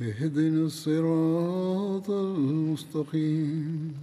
[0.00, 3.94] اهدنا الصراط المستقيم.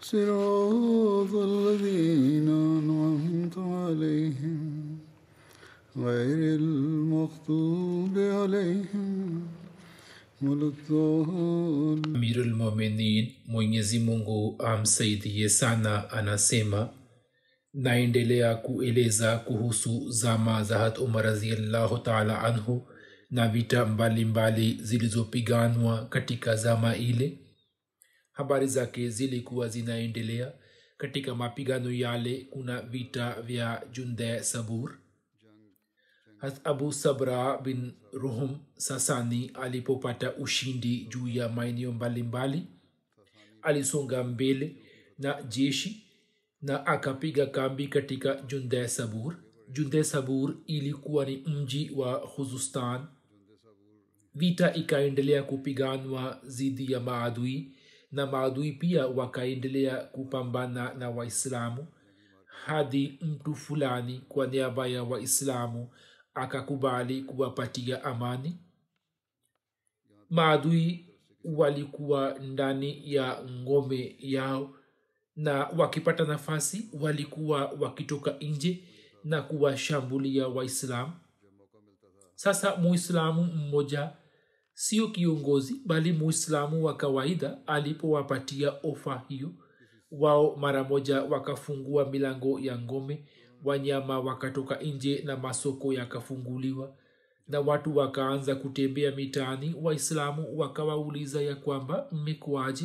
[0.00, 4.98] صراط الذين أنعمت عليهم.
[5.96, 9.42] غير المغضوب عليهم
[10.42, 12.16] ولا الضالين.
[12.16, 16.88] أمير المؤمنين مونيزي مونغو ام سيدي يسانا أنا سيما
[17.74, 22.82] naendelea kueleza kuhusu zama za hat umar raziallahu taala anhu
[23.34, 27.38] na vita mbalimbali zilizopiganwa katika zama ile.
[28.32, 30.52] Habari zake zilikuwa zinaendelea.
[30.96, 34.98] Katika mapigano yale kuna vita vya junde sabur
[36.36, 42.66] hat abu sabra bin ruhum sasani alipopata ushindi juu ya maeneo mbalimbali
[43.62, 44.76] alisonga mbele
[45.18, 46.06] na jeshi
[46.62, 49.36] na akapiga kambi katika junde sabur
[49.72, 53.06] junde sabur ilikuwa ni mji wa khuzustan
[54.34, 57.72] vita ikaendelea kupiganwa dhidi ya maadui
[58.12, 61.86] na maadui pia wakaendelea kupambana na waislamu
[62.64, 65.88] hadi mtu fulani kwa niaba ya waislamu
[66.34, 68.58] akakubali kuwapatia amani.
[70.30, 71.08] Maadui
[71.44, 74.74] walikuwa ndani ya ngome yao
[75.36, 78.84] na wakipata nafasi walikuwa wakitoka nje
[79.24, 81.12] na kuwashambulia waislamu.
[82.34, 84.10] Sasa muislamu mmoja
[84.74, 89.50] sio kiongozi bali muislamu wa kawaida alipowapatia ofa hiyo.
[90.10, 93.24] Wao mara moja wakafungua milango ya ngome
[93.64, 96.94] wanyama wakatoka nje na masoko yakafunguliwa.
[97.48, 102.84] Na watu wakaanza kutembea mitaani waislamu wakawauliza ya kwamba mmekuwaje?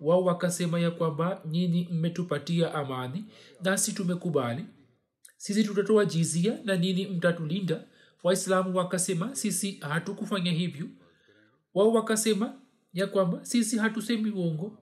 [0.00, 3.24] Wao wakasema ya kwamba nyinyi mmetupatia amani
[3.64, 4.64] nasi tumekubali.
[5.36, 7.84] Sisi tutatoa jizia na nini mtatulinda.
[8.22, 10.86] Waislamu wakasema sisi hatukufanya hivyo
[11.76, 12.60] wao wakasema
[12.92, 14.78] ya kwamba sisi hatusemi uongo.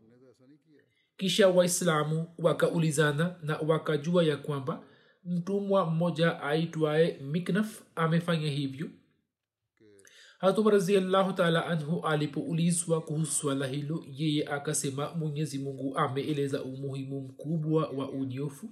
[1.17, 4.85] Kisha waislamu wakaulizana na wakajua ya kwamba
[5.25, 8.91] mtumwa mmoja aitwaye miknaf amefanya hivyo.
[10.39, 17.89] Hatum raziallahu taala anhu alipoulizwa kuhusu swala hilo yeye akasema mwenyezi mungu ameeleza umuhimu mkubwa
[17.89, 18.71] wa unyofu.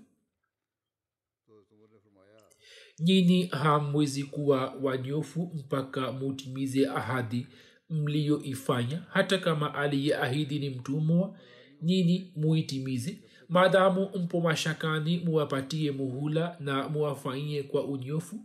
[2.99, 7.47] Nyini hamwezi kuwa wanyofu mpaka mutimize ahadi
[7.93, 9.03] mliyoifanya.
[9.11, 11.39] Hata kama aliyeahidi ni mtumwa
[11.83, 13.19] nyini muitimize.
[13.49, 18.41] Maadamu mpo mashakani muwapatie muhula na muwafanyie kwa unyofu.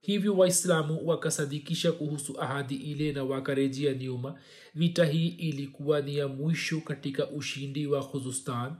[0.00, 4.40] Hivyo waislamu wakasadikisha kuhusu ahadi ile na wakarejea nyuma.
[4.74, 8.72] Vita hii ilikuwa ni ya mwisho katika ushindi wa khuzustan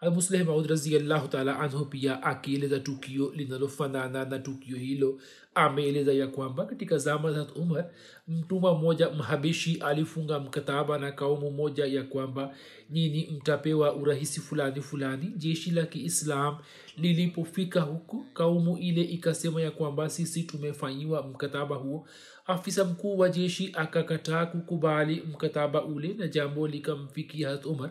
[0.00, 5.20] almusleh maud raziallahu taala anhu pia akieleza tukio linalofanana na tukio hilo.
[5.54, 7.90] Ameeleza ya kwamba katika zama za umar
[8.28, 12.54] mtumwa mmoja mhabishi alifunga mkataba na kaumu moja ya kwamba
[12.90, 15.32] nyini mtapewa urahisi fulani fulani.
[15.36, 16.56] Jeshi la kiislam
[16.96, 22.06] lilipofika huku kaumu ile ikasema ya kwamba sisi tumefanyiwa mkataba huo.
[22.46, 27.90] Afisa mkuu wa jeshi akakataa kukubali mkataba ule na jambo likamfikia hat umar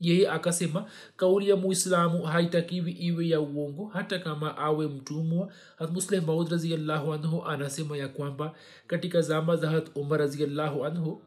[0.00, 0.84] yeye akasema
[1.16, 5.52] kauli ya muislamu haitakiwi iwe ya uongo hata kama awe mtumwa.
[5.76, 8.54] Hatmusleh maud raziallahu anhu anasema ya kwamba
[8.86, 11.22] katika zama za hat umar raziallahu anhu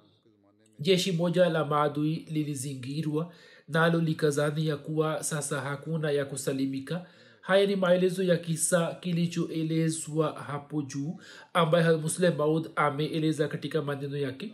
[0.80, 3.34] jeshi moja la maadui lilizingirwa
[3.68, 7.06] nalo likazani ya kuwa sasa hakuna ya kusalimika.
[7.42, 11.20] Haya ni maelezo ya kisa kilichoelezwa hapo juu
[11.54, 14.54] ambaye muslim maud ameeleza katika maneno yake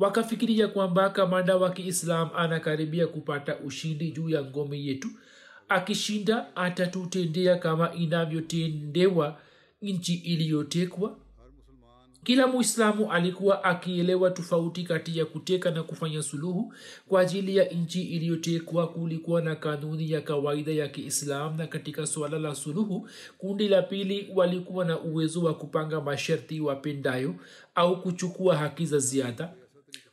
[0.00, 5.08] wakafikiria kwamba kamanda wa kiislam anakaribia kupata ushindi juu ya ngome yetu
[5.68, 9.38] akishinda atatutendea kama inavyotendewa
[9.82, 11.16] nchi iliyotekwa.
[12.24, 16.74] Kila muislamu alikuwa akielewa tofauti kati ya kuteka na kufanya suluhu
[17.08, 18.88] kwa ajili ya nchi iliyotekwa.
[18.88, 23.08] Kulikuwa na kanuni ya kawaida ya kiislam na katika suala la suluhu
[23.38, 27.34] kundi la pili walikuwa na uwezo wa kupanga masharti wapendayo
[27.74, 29.52] au kuchukua haki za ziada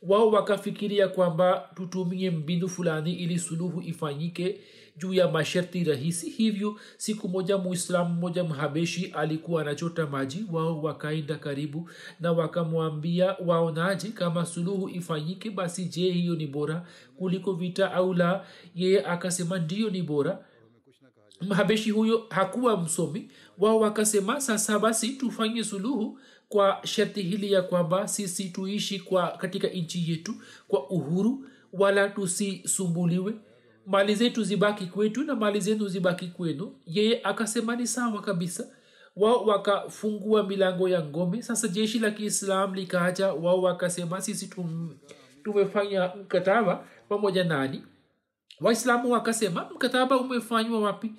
[0.02, 4.60] wao wakafikiria kwamba tutumie mbinu fulani ili suluhu ifanyike
[4.96, 6.30] juu ya masharti rahisi.
[6.30, 11.90] Hivyo siku moja muislamu mmoja mhabeshi alikuwa anachota maji wao wakaenda karibu
[12.20, 15.50] na wakamwambia waonaje kama suluhu ifanyike?
[15.50, 16.86] Basi je hiyo ni bora
[17.16, 18.46] kuliko vita au la?
[18.74, 20.44] Yeye akasema ndiyo ni bora.
[21.40, 23.30] Mhabeshi huyo hakuwa msomi.
[23.58, 26.18] Wao wakasema sasa basi tufanye suluhu
[26.48, 30.34] kwa sharti hili ya kwamba sisi tuishi kwa katika nchi yetu
[30.68, 33.34] kwa uhuru wala tusisumbuliwe.
[33.86, 36.72] Mali zetu zibaki kwetu na mali zenu zibaki kwenu.
[36.86, 38.66] Yeye akasema ni sawa kabisa.
[39.16, 41.42] Wao wakafungua milango ya ngome.
[41.42, 44.96] Sasa jeshi la kiislam likaja wao wakasema sisi tum,
[45.44, 47.82] tumefanya mkataba pamoja nani?
[48.60, 51.12] Waislamu wakasema mkataba umefanywa wapi?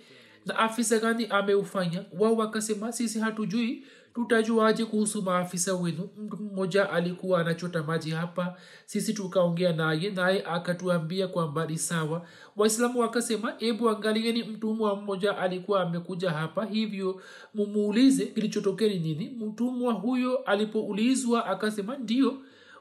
[0.46, 2.06] Na afisa gani ameufanya?
[2.20, 3.84] Wao wakasema sisi hatujui
[4.14, 6.10] tutajuaje kuhusu maafisa wenu?
[6.18, 8.56] Mtu mmoja alikuwa anachota maji hapa.
[8.86, 12.26] Sisi tukaongea naye naye akatuambia kwamba ni sawa.
[12.56, 16.66] Waislamu wakasema ebu angalieni mtumwa mmoja alikuwa amekuja hapa.
[16.66, 17.22] Hivyo
[17.54, 19.30] mumuulize kilichotokea ni nini.
[19.46, 22.38] Mtumwa huyo alipoulizwa akasema ndio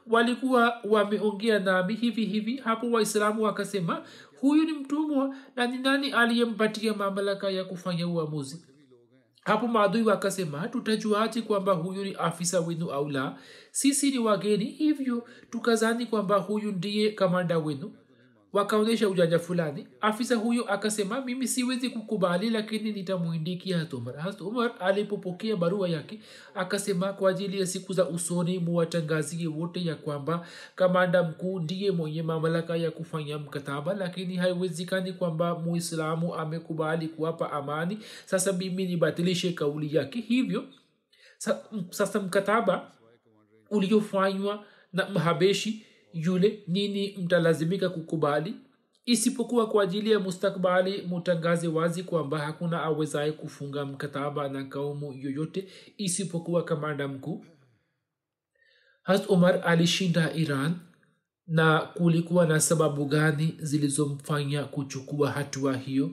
[0.07, 2.57] walikuwa wameongea nami hivi hivi.
[2.57, 4.03] Hapo waislamu wakasema
[4.41, 8.65] huyu ni mtumwa na ni nani aliyempatia mamlaka ya kufanya uamuzi
[9.49, 13.37] hapo maadui wakasema tutajuaje kwamba huyu ni afisa wenu au la.
[13.71, 17.91] Sisi ni wageni hivyo tukazani kwamba huyu ndiye kamanda wenu
[18.53, 19.87] wakaonyesha ujanja fulani.
[20.01, 26.19] Afisa huyo akasema mimi siwezi kukubali lakini nitamwindikia hatumar hatumar alipopokea barua yake
[26.55, 32.23] akasema kwa ajili ya siku za usoni muwatangazie wote ya kwamba kamanda mkuu ndiye mwenye
[32.23, 37.97] mamlaka ya kufanya mkataba lakini haiwezekani kwamba muislamu amekubali kuwapa amani.
[38.25, 40.19] Sasa mimi nibatilishe kauli yake.
[40.19, 40.63] Hivyo
[41.89, 42.91] sasa mkataba
[43.69, 44.63] uliofanywa
[44.93, 48.55] na mhabeshi yule nini mtalazimika kukubali
[49.05, 55.67] isipokuwa kwa ajili ya mustakbali mutangaze wazi kwamba hakuna awezaye kufunga mkataba na kaumu yoyote
[55.97, 57.45] isipokuwa kamanda mkuu.
[59.03, 60.75] Hat umar alishinda iran
[61.47, 66.11] na kulikuwa na sababu gani zilizomfanya kuchukua hatua hiyo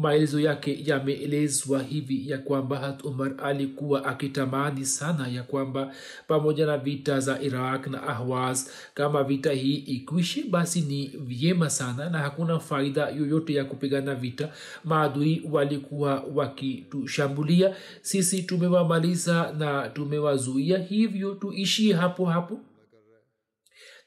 [0.00, 5.94] maelezo yake yameelezwa hivi ya kwamba hat umar alikuwa akitamani sana ya kwamba
[6.28, 12.10] pamoja na vita za iraq na ahwaz kama vita hii ikwishi basi ni vyema sana
[12.10, 14.48] na hakuna faida yoyote ya kupigana vita.
[14.84, 17.74] Maadui walikuwa wakitushambulia.
[18.02, 22.60] Sisi tumewamaliza na tumewazuia hivyo tuishie hapo hapo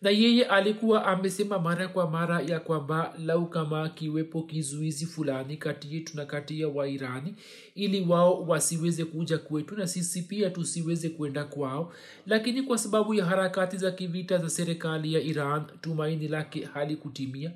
[0.01, 5.93] na yeye alikuwa amesema mara kwa mara ya kwamba lau kama kiwepo kizuizi fulani kati
[5.95, 7.35] yetu na kati ya wairani
[7.75, 11.93] ili wao wasiweze kuja kwetu na sisi pia tusiweze kwenda kwao.
[12.25, 17.51] Lakini kwa sababu ya harakati za kivita za serikali ya iran tumaini lake halikutimia.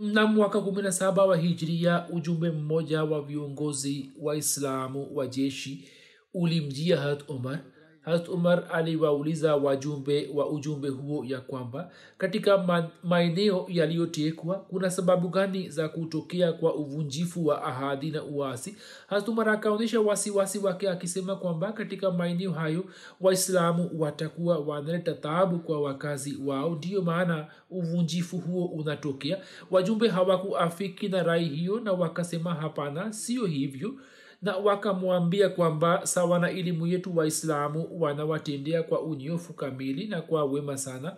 [0.00, 5.88] Mna mwaka 17 wa hijria ujumbe mmoja wa viongozi waislamu wa jeshi
[6.34, 7.60] ulimjia hat omar
[8.00, 15.68] harat umar aliwauliza wajumbe wa ujumbe huo ya kwamba katika maeneo yaliyotekwa kuna sababu gani
[15.68, 18.76] za kutokea kwa uvunjifu wa ahadi na uasi?
[19.06, 22.84] Harat umar akaonyesha wasiwasi wake akisema kwamba katika maeneo hayo
[23.20, 29.38] waislamu watakuwa wanaleta taabu kwa wakazi wao ndiyo maana uvunjifu huo unatokea.
[29.70, 33.94] Wajumbe hawakuafiki na rai hiyo na wakasema hapana sio hivyo
[34.42, 40.76] na wakamwambia kwamba sawa na elimu yetu waislamu wanawatendea kwa unyofu kamili na kwa wema
[40.76, 41.16] sana.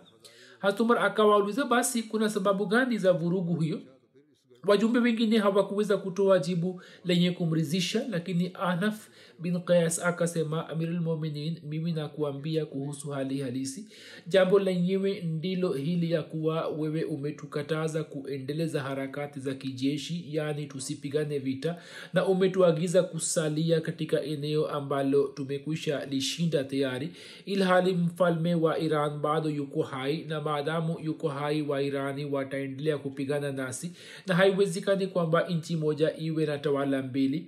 [0.59, 3.79] Hatumar akawauliza basi kuna sababu gani za vurugu hiyo?
[4.67, 9.07] Wajumbe wengine hawakuweza kutoa jibu lenye kumrizisha lakini anaf
[9.39, 13.85] bin qais akasema amirulmuminin mimi nakuambia kuhusu hali halisi.
[14.27, 21.77] Jambo lenyewe ndilo hili ya kuwa wewe umetukataza kuendeleza harakati za kijeshi yaani tusipigane vita
[22.13, 27.09] na umetuagiza kusalia katika eneo ambalo tumekwisha lishinda tayari
[27.45, 33.51] ilhali mfalme wa iran bado yuko hai na maadamu yuko hai wa irani wataendelea kupigana
[33.51, 33.91] nasi
[34.27, 37.47] na haiwezekani kwamba nchi moja iwe na tawala mbili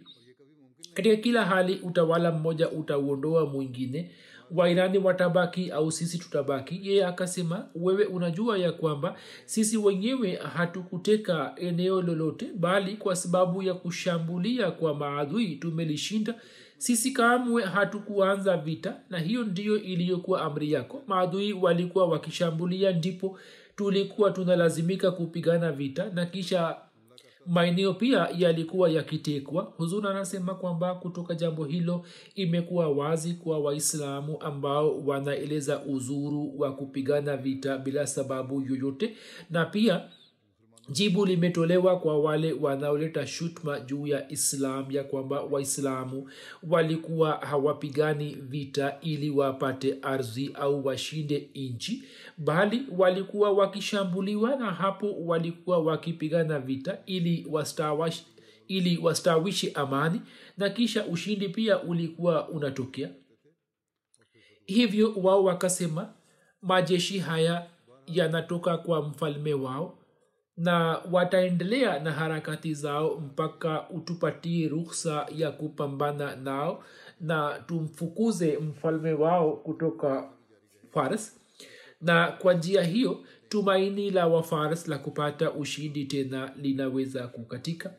[0.95, 4.11] katika kila hali utawala mmoja utauondoa mwingine.
[4.51, 6.79] Wairani watabaki au sisi tutabaki.
[6.83, 13.73] Yeye akasema wewe unajua ya kwamba sisi wenyewe hatukuteka eneo lolote bali kwa sababu ya
[13.73, 16.35] kushambulia kwa maadui tumelishinda.
[16.77, 21.03] Sisi kamwe hatukuanza vita na hiyo ndiyo iliyokuwa amri yako.
[21.07, 23.39] Maadui walikuwa wakishambulia ndipo
[23.75, 26.75] tulikuwa tunalazimika kupigana vita na kisha
[27.47, 29.63] maeneo pia yalikuwa yakitekwa.
[29.77, 37.37] Huzur anasema kwamba kutoka jambo hilo imekuwa wazi kwa waislamu ambao wanaeleza uzuru wa kupigana
[37.37, 39.17] vita bila sababu yoyote.
[39.49, 40.01] Na pia
[40.89, 46.29] jibu limetolewa kwa wale wanaoleta shutma juu ya islam ya kwamba waislamu
[46.63, 52.03] walikuwa hawapigani vita ili wapate ardhi au washinde nchi
[52.37, 58.23] bali walikuwa wakishambuliwa na hapo walikuwa wakipigana vita ili wastawash
[58.67, 60.21] ili wastawishi amani
[60.57, 63.09] na kisha ushindi pia ulikuwa unatokea.
[64.65, 66.13] Hivyo wao wakasema
[66.61, 67.67] majeshi haya
[68.07, 69.97] yanatoka kwa mfalme wao
[70.57, 76.83] na wataendelea na harakati zao mpaka utupatie ruhsa ya kupambana nao
[77.21, 80.29] na tumfukuze mfalme wao kutoka
[80.93, 81.39] fars
[82.01, 87.93] na kwa njia hiyo tumaini la wafars la kupata ushindi tena linaweza kukatika.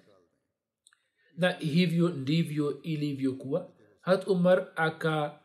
[1.36, 3.68] Na hivyo ndivyo ilivyokuwa.
[4.00, 5.38] Hat umar aka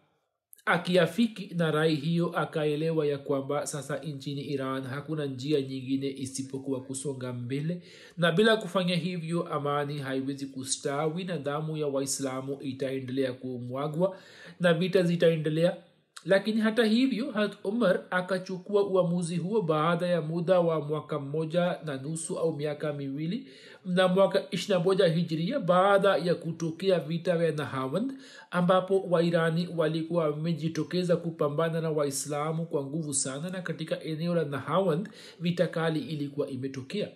[0.71, 7.33] akiafiki na rai hiyo akaelewa ya kwamba sasa nchini iran hakuna njia nyingine isipokuwa kusonga
[7.33, 7.81] mbele.
[8.17, 14.17] Na bila kufanya hivyo amani haiwezi kustawi na damu ya waislamu itaendelea kumwagwa
[14.59, 15.77] na vita zitaendelea.
[16.25, 21.97] Lakini hata hivyo hat umar akachukua uamuzi huo baada ya muda wa mwaka mmoja na
[21.97, 23.47] nusu au miaka miwili
[23.85, 28.13] na mwaka ishina moja hijiria baada ya kutokea vita vya nahawand
[28.51, 35.09] ambapo wairani walikuwa wamejitokeza kupambana na waislamu kwa nguvu sana na katika eneo la nahawand
[35.39, 37.11] vita kali ilikuwa imetokea.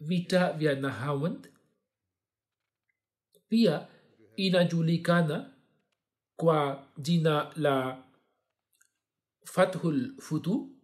[0.00, 1.48] Vita vya nahawand
[3.48, 3.86] pia
[4.36, 5.50] inajulikana
[6.36, 8.02] kwa jina la
[9.44, 10.75] fathul futu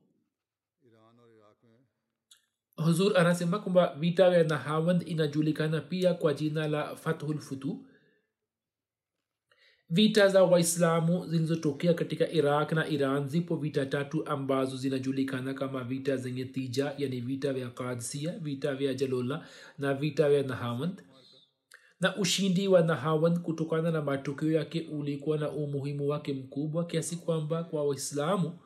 [2.77, 7.87] huzur anasema kwamba vita vya nahawand inajulikana pia kwa jina la fathulfutu
[9.91, 16.17] vita za waislamu zilizotokea katika iraq na iran zipo vita tatu ambazo zinajulikana kama vita
[16.17, 19.47] zenye tija yani vita vya kadsia vita vya jalola
[19.79, 21.03] na vita vya nahawand
[22.01, 27.65] na ushindi wa nahawand kutokana na matokeo yake ulikuwa na umuhimu wake mkubwa kiasi kwamba
[27.65, 28.59] kwa waislamu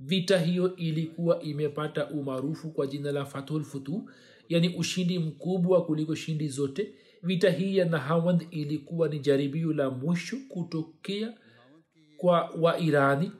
[0.00, 4.10] vita hiyo ilikuwa imepata umaarufu kwa jina la fatulfutu
[4.48, 6.94] yani ushindi mkubwa kuliko shindi zote.
[7.22, 11.34] Vita hii ya nahawand ilikuwa ni jaribio la mwisho kutokea
[12.16, 13.32] kwa wairani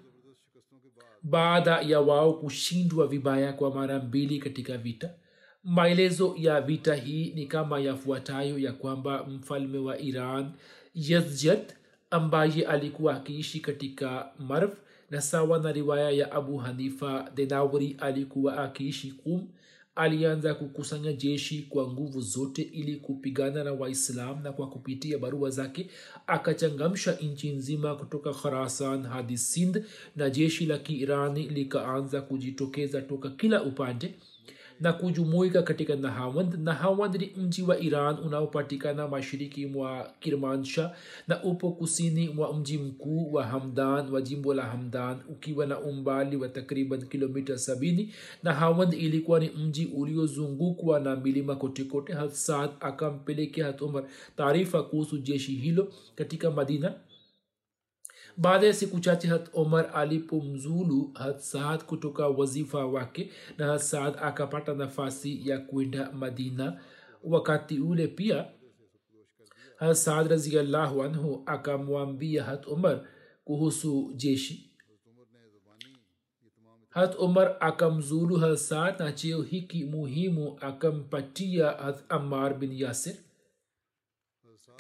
[1.23, 5.15] baada ya wao kushindwa vibaya kwa mara mbili katika vita.
[5.65, 10.51] Maelezo ya vita hii ni kama yafuatayo ya kwamba mfalme wa iran
[10.95, 11.73] yazjad
[12.11, 14.71] ambaye alikuwa akiishi katika marv
[15.11, 19.49] na sawa na riwaya ya abu hanifa denawri alikuwa akiishi kum
[19.95, 25.91] alianza kukusanya jeshi kwa nguvu zote ili kupigana na waislam na kwa kupitia barua zake
[26.27, 29.85] akachangamsha nchi nzima kutoka kharasan hadi sind
[30.17, 34.15] na jeshi la kiirani likaanza kujitokeza toka kila upande
[34.81, 40.95] na kujumuika katika nahawand nahawand ni mji wa iran unaopatikana mashariki mwa kirmansha
[41.29, 46.37] na upo kusini mwa mji mkuu wa hamdan wa jimbo la hamdan ukiwa na umbali
[46.37, 48.15] wa takriban kilomita sabini.
[48.43, 54.05] Nahawand ilikuwa ni mji uliozungukwa na milima kotekote hatsad akampelekea hat umar
[54.37, 56.95] taarifa kuhusu jeshi hilo katika madina
[58.41, 64.15] baada ya siku chache hat omar alipomzulu hat saad kutoka wazifa wake na hat saad
[64.23, 66.81] akapata nafasi ya kwenda madina.
[67.25, 68.47] Wakati ule pia
[69.77, 73.01] hat saad raziallahu anhu akamwambia hat omar
[73.45, 74.71] kuhusu jeshi.
[76.89, 83.15] Hat omar akamzulu hat saad na cheo hiki muhimu akampatia hat amar bin yasir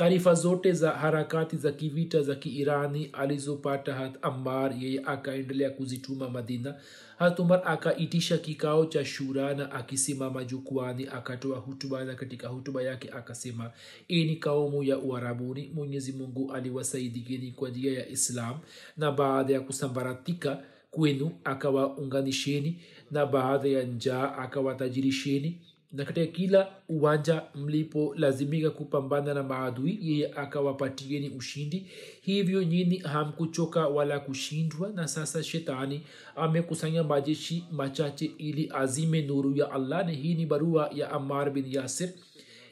[0.00, 6.75] taarifa zote za harakati za kivita za kiirani alizopata hat ammar yeye akaendelea kuzituma madina.
[7.19, 13.11] Hat umar akaitisha kikao cha shura na akisimama jukwani akatoa hutuba na katika hutuba yake
[13.11, 13.71] akasema
[14.09, 18.59] hii ni kaumu ya uharabuni mwenyezi mungu aliwasaidigeni kwa njia ya islam
[18.97, 22.80] na baada ya kusambaratika kwenu akawaunganisheni
[23.11, 25.59] na baada ya njaa akawatajirisheni
[25.93, 31.87] na katika kila uwanja mlipolazimika kupambana na maadui yeye akawapatieni ushindi.
[32.23, 34.89] Hivyo nyini hamkuchoka wala kushindwa.
[34.91, 36.03] Na sasa shetani
[36.37, 40.07] amekusanya majeshi machache ili azime nuru ya allah.
[40.07, 42.11] Na hii ni barua ya amar bin yasir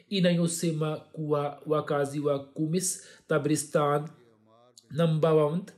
[0.09, 4.07] inayosema kuwa wakazi wa kumis tabristan
[4.91, 5.71] nambawand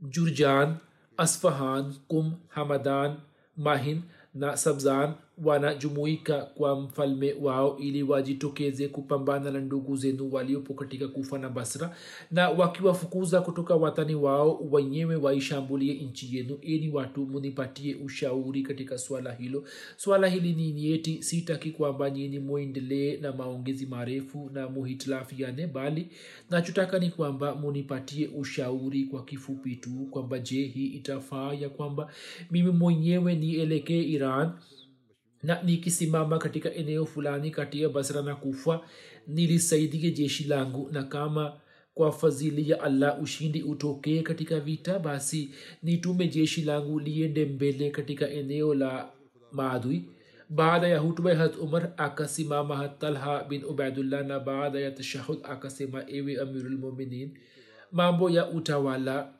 [0.00, 0.76] jurjan
[1.16, 3.16] asfahan kum hamadan
[3.56, 4.02] mahin
[4.34, 11.38] na sabzan wanajumuika kwa mfalme wao ili wajitokeze kupambana na ndugu zenu waliopo katika kufa
[11.38, 11.96] na basra
[12.30, 19.32] na wakiwafukuza kutoka watani wao wenyewe waishambulie nchi yenu ili watu munipatie ushauri katika swala
[19.32, 19.64] hilo.
[19.96, 26.08] Swala hili ni nieti sitaki kwamba nyini muendelee na maongezi marefu na muhitilafiane bali
[26.50, 32.12] nachotaka ni kwamba munipatie ushauri kwa kifupi tu kwamba je hii itafaa ya kwamba
[32.50, 34.50] mimi mwenyewe nielekee iran
[35.42, 38.80] na nikisimama katika eneo fulani kati ya basra na kufa
[39.26, 41.52] nilisaidie jeshi langu na kama
[41.94, 45.50] kwa fadhili ya allah ushindi utokee katika vita basi
[45.82, 49.08] nitume jeshi langu liende mbele katika eneo la
[49.52, 50.04] maadui.
[50.48, 56.40] Baada ya hutuba hat umar akasimama talha bin ubaidullah na baada ya tashahud akasema ewe
[56.40, 57.38] amirulmuminin
[57.92, 59.32] mambo ya utawala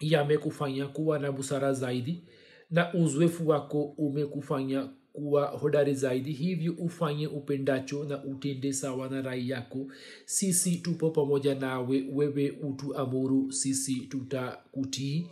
[0.00, 2.22] yamekufanya kuwa na busara zaidi
[2.70, 9.48] na uzoefu wako umekufanya kuwa hodari zaidi hivyo ufanye upendacho na utende sawa na rai
[9.50, 9.86] yako.
[10.24, 15.26] Sisi tupo pamoja nawe wewe utu amuru sisi tutakutii.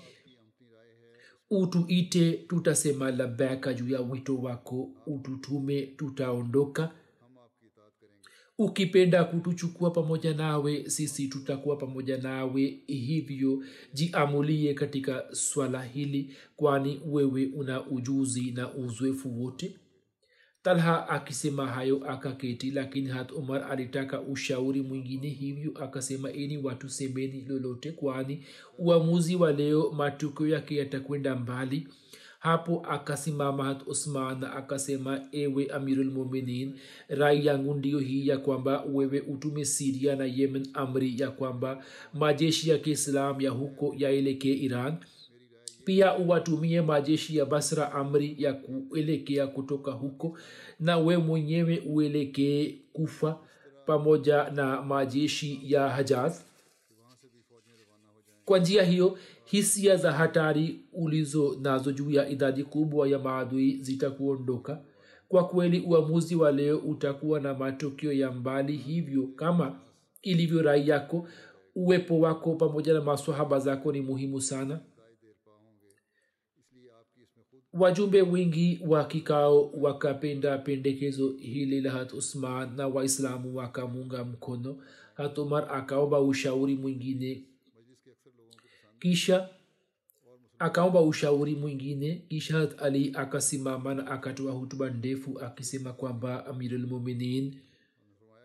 [1.51, 6.91] Utuite tutasema labaka juu ya wito wako ututume tutaondoka
[8.59, 12.79] ukipenda kutuchukua pamoja nawe sisi tutakuwa pamoja nawe.
[12.87, 19.77] Hivyo jiamulie katika swala hili kwani wewe una ujuzi na uzoefu wote.
[20.63, 27.45] Talha akisema hayo akaketi lakini hat umar alitaka ushauri mwingine hivyo akasema ini watu semeni
[27.45, 28.45] lolote kwani
[28.79, 31.89] uamuzi wa leo matukio yake yatakwenda mbali
[32.45, 39.65] hapo akasimama hat usman akasema ewe amirulmuminin rai yangu ndiyo hii ya kwamba wewe utume
[39.65, 41.85] siria na yemen amri ya kwamba
[42.15, 44.97] majeshi ya kiislam ya huko yaelekee iran.
[45.85, 50.39] Pia uwatumie majeshi ya basra amri ya kuelekea kutoka huko
[50.81, 53.39] na we mwenyewe uelekee kufa
[53.87, 56.41] pamoja na majeshi ya hajaz.
[58.45, 64.81] Kwa njia hiyo hisia za hatari ulizo nazo juu ya idadi kubwa ya maadui zitakuondoka.
[65.29, 69.81] Kwa kweli uamuzi wa leo utakuwa na matokeo ya mbali hivyo kama
[70.23, 71.29] ilivyo rai yako
[71.75, 74.81] uwepo wako pamoja na maswahaba zako ni muhimu sana.
[77.73, 84.77] Wajumbe wingi wa kikao wakapenda pendekezo hili la hat usman na waislamu wakamunga mkono.
[85.15, 87.43] Hat umar akaomba ushauri mwingine
[89.09, 89.49] kisha
[90.59, 97.55] akaomba ushauri mwingine kisha ali akasimama na akatoa hutuba ndefu akisema kwamba amirulmuminin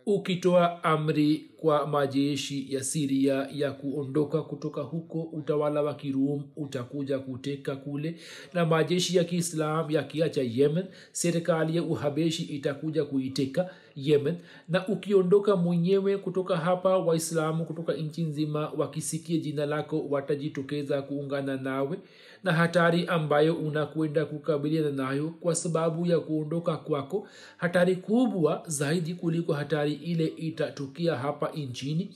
[0.05, 7.75] ukitoa amri kwa majeshi ya siria ya kuondoka kutoka huko utawala wa kirum utakuja kuteka
[7.75, 8.19] kule
[8.53, 13.69] na majeshi ya kiislam yakiacha yemen serikali ya uhabeshi itakuja kuiteka
[14.07, 14.35] yemen
[14.69, 21.97] na ukiondoka mwenyewe kutoka hapa waislamu kutoka nchi nzima wakisikia jina lako watajitokeza kuungana nawe.
[22.43, 29.53] Na hatari ambayo unakwenda kukabiliana nayo kwa sababu ya kuondoka kwako hatari kubwa zaidi kuliko
[29.53, 32.09] hatari ile itatokea hapa nchini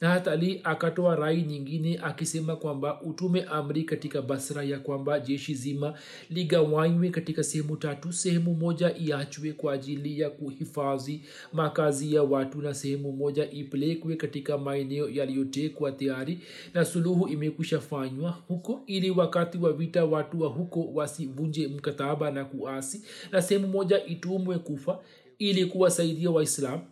[0.00, 5.94] na hatali akatoa rai nyingine akisema kwamba utume amri katika basra ya kwamba jeshi zima
[6.30, 8.12] ligawanywe katika sehemu tatu.
[8.12, 14.58] Sehemu moja iachwe kwa ajili ya kuhifadhi makazi ya watu na sehemu moja ipelekwe katika
[14.58, 16.38] maeneo yaliyotekwa tayari
[16.74, 22.44] na suluhu imekwisha fanywa huko ili wakati wa vita watu wa huko wasivunje mkataba na
[22.44, 23.02] kuasi.
[23.32, 24.98] Na sehemu moja itumwe kufa
[25.38, 26.82] ili kuwasaidia waislamu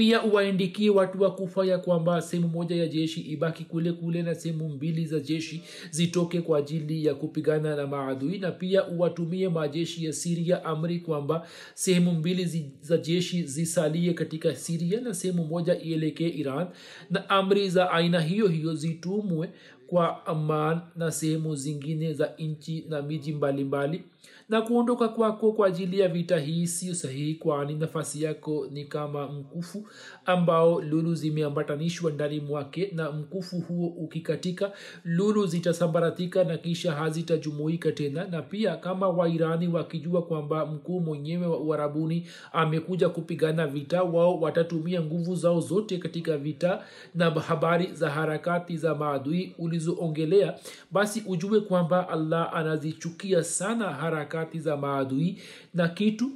[0.00, 4.34] pia uwaindikie watu wa kufa ya kwamba sehemu moja ya jeshi ibaki kule kule na
[4.34, 8.38] sehemu mbili za jeshi zitoke kwa ajili ya kupigana na maadui.
[8.38, 15.00] Na pia uwatumie majeshi ya siria amri kwamba sehemu mbili za jeshi zisalie katika siria
[15.00, 16.66] na sehemu moja ielekee iran.
[17.10, 19.48] Na amri za aina hiyo hiyo zitumwe
[19.86, 24.10] kwa aman na sehemu zingine za nchi na miji mbalimbali mbali
[24.50, 29.28] na kuondoka kwako kwa ajili ya vita hii sio sahihi kwani nafasi yako ni kama
[29.28, 29.88] mkufu
[30.26, 34.72] ambao lulu zimeambatanishwa ndani mwake na mkufu huo ukikatika
[35.04, 38.24] lulu zitasambaratika na kisha hazitajumuika tena.
[38.24, 45.02] Na pia kama wairani wakijua kwamba mkuu mwenyewe wa uharabuni amekuja kupigana vita wao watatumia
[45.02, 46.82] nguvu zao zote katika vita
[47.14, 50.54] na habari za harakati za maadui ulizoongelea
[50.90, 55.38] basi ujue kwamba allah anazichukia sana harakati harakati za maadui
[55.74, 56.30] na kitu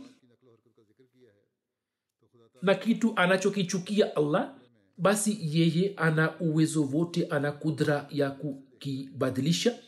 [2.63, 4.55] na kitu anachokichukia allah
[4.99, 9.79] basi yeye ana uwezo wote ana kudra ya kukibadilisha.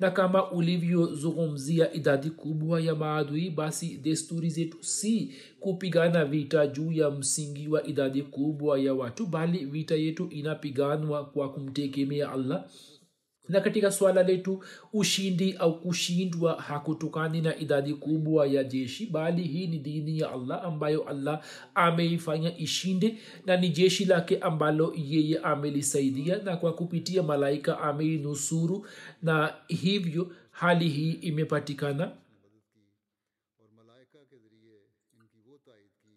[0.00, 7.10] Na kama ulivyozungumzia idadi kubwa ya maadui basi desturi zetu si kupigana vita juu ya
[7.10, 12.64] msingi wa idadi kubwa ya watu bali vita yetu inapiganwa kwa kumtegemea allah
[13.48, 19.66] na katika swala letu ushindi au kushindwa hakutokani na idadi kubwa ya jeshi bali hii
[19.66, 21.42] ni dini ya allah ambayo allah
[21.74, 28.86] ameifanya ishinde na ni jeshi lake ambalo yeye amelisaidia na kwa kupitia malaika ameinusuru
[29.22, 32.12] na hivyo hali hii imepatikana.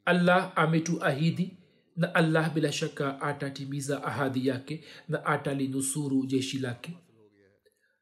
[0.06, 1.58] Allah ametuahidi
[1.96, 6.94] na allah bila shaka atatimiza ahadi yake na atalinusuru jeshi lake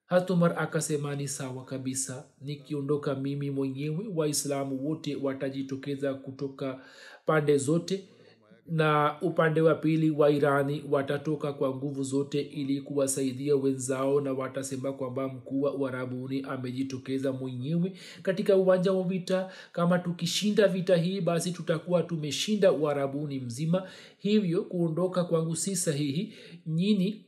[0.09, 2.25] hatumar akasema ni sawa kabisa.
[2.41, 6.81] Nikiondoka mimi mwenyewe waislamu wote watajitokeza kutoka
[7.25, 8.03] pande zote
[8.67, 14.93] na upande wa pili wa irani watatoka kwa nguvu zote ili kuwasaidia wenzao na watasema
[14.93, 19.49] kwamba mkuu wa uharabuni amejitokeza mwenyewe katika uwanja wa vita.
[19.71, 23.87] Kama tukishinda vita hii basi tutakuwa tumeshinda uharabuni mzima.
[24.17, 26.33] Hivyo kuondoka kwangu si sahihi.
[26.67, 27.25] Nyini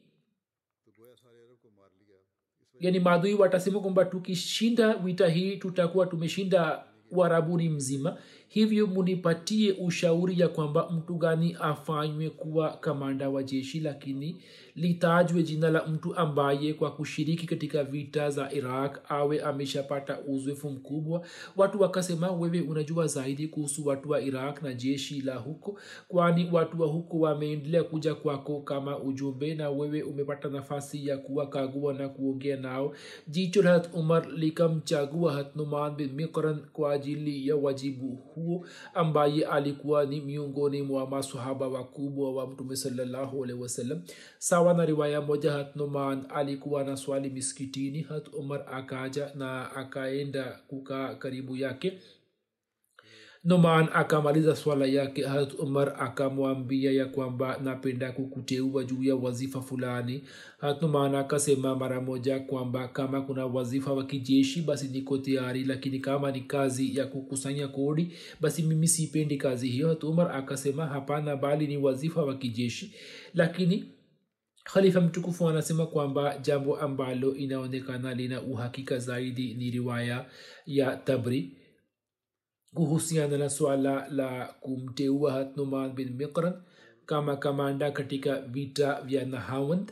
[2.82, 8.18] yani maadui watasema kwamba tukishinda vita hii tutakuwa tumeshinda uharabuni mzima
[8.54, 14.42] hivyo munipatie ushauri ya kwamba mtu gani afanywe kuwa kamanda wa jeshi lakini
[14.76, 21.26] litajwe jina la mtu ambaye kwa kushiriki katika vita za iraq awe ameshapata uzoefu mkubwa.
[21.58, 26.82] Watu wakasema wewe unajua zaidi kuhusu watu wa iraq na jeshi la huko kwani watu
[26.82, 32.58] wa huko wameendelea kuja kwako kama ujumbe na wewe umepata nafasi ya kuwakagua na kuongea
[32.58, 32.94] nao.
[33.28, 40.22] Jicho la umar likamchagua hatnuman bin mikran kwa ajili ya wajibu huo ambaye alikuwa ni
[40.22, 44.02] miongoni mwa masahaba wakubwa wa mtume salllahu alehi wasallam.
[44.38, 50.60] Sawa na riwaya moja hat numan alikuwa na swali miskitini hat umar akaja na akaenda
[50.68, 52.00] kukaa karibu yake
[53.44, 60.24] numan akamaliza swala yake harat umar akamwambia ya kwamba napenda kukuteua juu ya wazifa fulani.
[60.82, 66.32] Numan akasema mara moja kwamba kama kuna wazifa wa kijeshi basi niko tayari lakini kama
[66.32, 69.90] ni kazi ya kukusanya kodi basi mimi sipendi kazi hiyo.
[69.90, 72.96] Hat umar akasema hapana bali ni wazifa wa kijeshi.
[73.34, 73.86] Lakini
[74.64, 80.26] khalifa mtukufu anasema kwamba jambo ambalo inaonekana lina uhakika zaidi ni riwaya
[80.66, 81.58] ya tabri
[82.74, 86.54] kuhusiana na swala la kumteua hatnuman bin mikran
[87.06, 89.92] kama kamanda katika vita vya nahawand.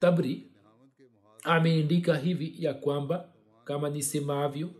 [0.00, 0.50] Tabri
[1.42, 3.28] ameandika hivi ya kwamba
[3.64, 4.70] kama nisemavyo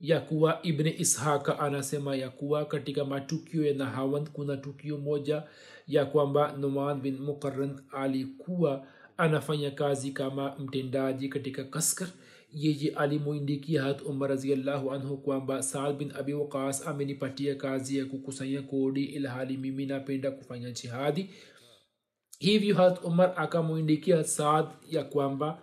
[0.00, 5.42] ya kuwa ibne ishaka anasema ya kuwa katika matukio ya nahawand kuna tukio moja
[5.86, 12.08] ya kwamba numan bin mukaran alikuwa anafanya kazi kama mtendaji katika kaskar
[12.54, 18.62] yeye alimwindikia hat umar raziallahu anhu kwamba saad bin abi waqas amenipatia kazi ya kukusanya
[18.62, 21.30] kodi ilhali mimi napenda kufanya jihadi.
[22.38, 25.62] Hivyo hat umar akamwindikia saad ya kwamba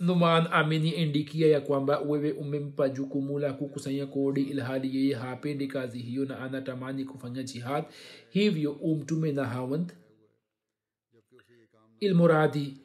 [0.00, 6.24] numan ameniindikia ya kwamba wewe umempa jukumu la kukusanya kodi ilhali yeye hapendi kazi hiyo
[6.24, 7.84] na anatamani kufanya jihad.
[8.30, 9.92] Hivyo umtume na hawand.
[12.00, 12.76] Ilmuradi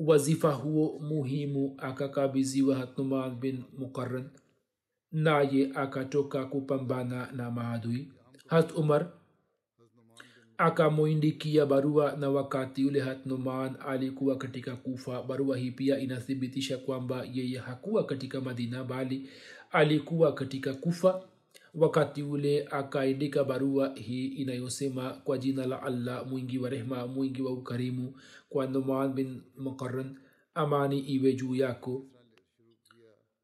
[0.00, 4.30] wazifa huo muhimu akakabiziwa hatnuman bin muqaran
[5.12, 8.08] naye akatoka kupambana na maadui.
[8.46, 9.12] Hat umar
[10.58, 15.22] akamwindikia barua na wakati ule hatnuman alikuwa katika kufa.
[15.22, 19.28] Barua hii pia inathibitisha kwamba yeye hakuwa katika madina bali
[19.70, 21.22] alikuwa katika kufa
[21.74, 27.52] wakati ule akaandika barua hii inayosema kwa jina la allah mwingi wa rehma mwingi wa
[27.52, 28.14] ukarimu
[28.48, 30.16] kwa numan bin muqaran
[30.54, 32.06] amani iwe juu yako.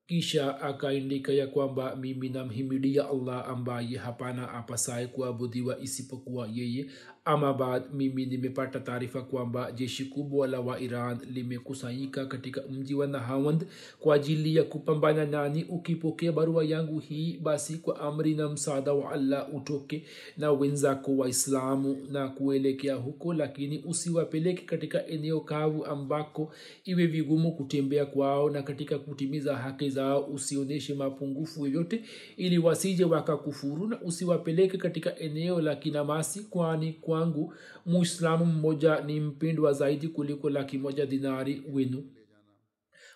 [0.07, 6.87] Kisha akaandika ya kwamba mimi namhimidia allah ambaye hapana apasaye kuabudiwa isipokuwa yeye
[7.29, 13.67] ama mimi nimepata taarifa kwamba jeshi kubwa la wa iran limekusanyika katika mji wa nahawand
[14.01, 15.65] kwa ajili ya kupambana nani?
[15.65, 20.05] Ukipokea barua yangu hii basi kwa amri na msaada wa allah utoke
[20.39, 26.53] na wenzako waislamu na kuelekea huko lakini usiwapeleke katika eneo kavu ambako
[26.85, 30.25] iwe vigumu kutembea kwao na katika kutimiza haki zao.
[30.25, 32.05] Usionyeshe mapungufu yoyote
[32.37, 37.55] ili wasije wakakufuru na usiwapeleke katika eneo la kinamasi kwani kwangu
[37.87, 42.11] muislamu mmoja ni mpindwa zaidi kuliko laki moja dinari wenu.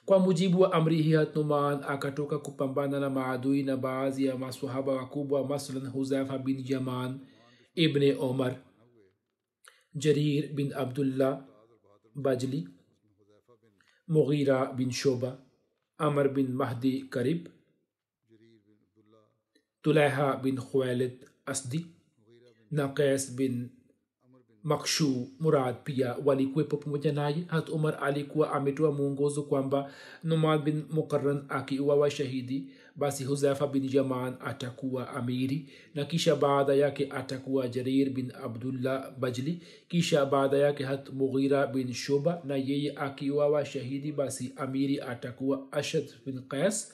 [0.04, 5.46] Kwa mujibu wa amri hii hatnuman akatoka kupambana na maadui na baadhi ya masahaba wakubwa
[5.48, 7.20] masalan huzafa bin jaman
[7.74, 8.56] ibne omar
[9.94, 11.44] jarir bin abdullah
[12.14, 12.68] bajli
[14.08, 15.38] mughira bin shoba
[15.98, 17.48] amr bin mahdi karib
[19.82, 21.86] tulaiha bin khuwailid asdi
[22.70, 22.88] na
[23.36, 23.70] bin
[24.64, 27.44] makshu murad pia walikuwepo pamoja naye.
[27.46, 29.90] Hat umar alikuwa ametoa mwongozo kwamba
[30.24, 32.64] numad bin mukaran akiuawa shahidi
[32.96, 39.60] basi huzafa bin jaman atakuwa amiri na kisha baada yake atakuwa jarir bin abdullah bajli.
[39.88, 46.04] Kisha baada yake hat mughira bin shuba na yeye akiuawa shahidi basi amiri atakuwa ashad
[46.26, 46.92] bin qais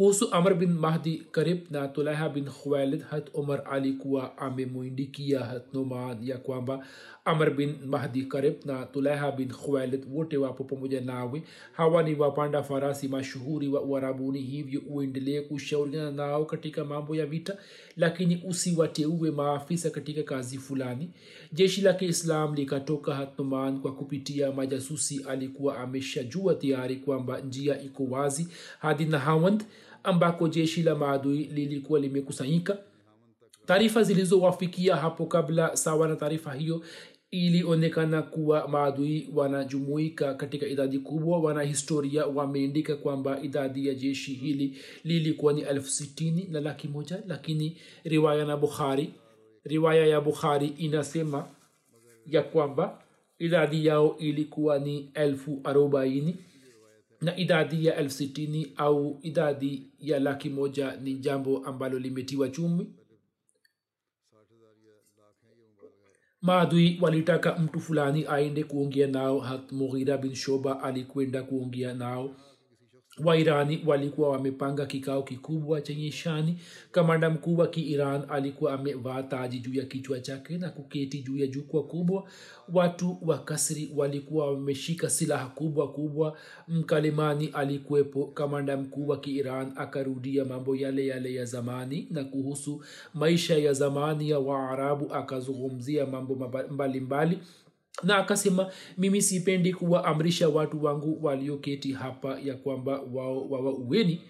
[0.00, 6.24] kuhusu amr bin mahdi karib na tulaha bin khuwailid hat umar alikuwa amemwindikia hat noman
[6.28, 6.86] ya kwamba
[7.24, 11.42] amr bin mahdi karib na tulaha bin khuwailid wote wapo pamoja nawe.
[11.72, 17.56] Hawa ni wapanda farasi mashuhuri wa uarabuni hivyo uendelee kushauriana nao katika mambo ya vita
[17.96, 21.10] lakini usiwateue maafisa katika kazi fulani.
[21.52, 28.48] Jeshi la kiislam likatoka hatnuman kwa kupitia majasusi alikuwa ameshajua tayari kwamba njia iko wazi.
[28.78, 29.64] Hadi nahawand
[30.02, 32.78] ambako jeshi la maadui lilikuwa limekusanyika.
[33.66, 36.82] Taarifa zilizowafikia hapo kabla sawa na taarifa hiyo
[37.30, 41.38] ilionekana kuwa maadui wanajumuika katika idadi kubwa.
[41.40, 47.76] Wanahistoria wameandika kwamba idadi ya jeshi hili lilikuwa ni elfu sitini na laki moja lakini
[48.04, 49.14] riwaya na bukhari
[49.64, 51.48] riwaya ya bukhari inasema
[52.26, 53.02] ya kwamba
[53.38, 56.36] idadi yao ilikuwa ni elfu arobaini
[57.20, 62.94] na idadi ya elfu sitini au idadi ya laki moja ni jambo ambalo limetiwa chumi
[66.42, 69.40] maadui walitaka mtu fulani aende kuongea nao.
[69.40, 72.36] Hat mughira bin shoba alikwenda kuongea nao
[73.24, 76.56] wairani walikuwa wamepanga kikao kikubwa chenye shani.
[76.92, 81.46] Kamanda mkuu wa kiiran alikuwa amevaa taji juu ya kichwa chake na kuketi juu ya
[81.46, 82.24] jukwa kubwa.
[82.72, 86.36] Watu wa kasri walikuwa wameshika silaha kubwa kubwa.
[86.68, 88.26] Mkalimani alikuwepo.
[88.26, 92.82] Kamanda mkuu wa kiiran akarudia mambo yale yale ya zamani na kuhusu
[93.14, 97.00] maisha ya zamani ya waarabu akazungumzia mambo mbalimbali.
[97.00, 97.38] mbali
[98.02, 104.20] na akasema mimi sipendi kuwaamrisha watu wangu walioketi hapa ya kwamba wao wawa uweni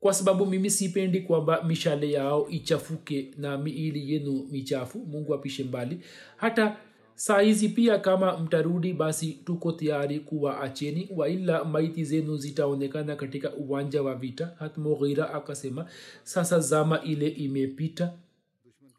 [0.00, 4.98] kwa sababu mimi sipendi kwamba mishale yao ichafuke na miili yenu michafu.
[4.98, 6.00] Mungu apishe mbali.
[6.36, 6.76] Hata
[7.14, 14.14] saizi pia kama mtarudi basi tuko tayari kuwaacheni waila maiti zenu zitaonekana katika uwanja wa
[14.14, 14.52] vita.
[14.58, 15.86] Hatmughira akasema
[16.22, 18.12] sasa zama ile imepita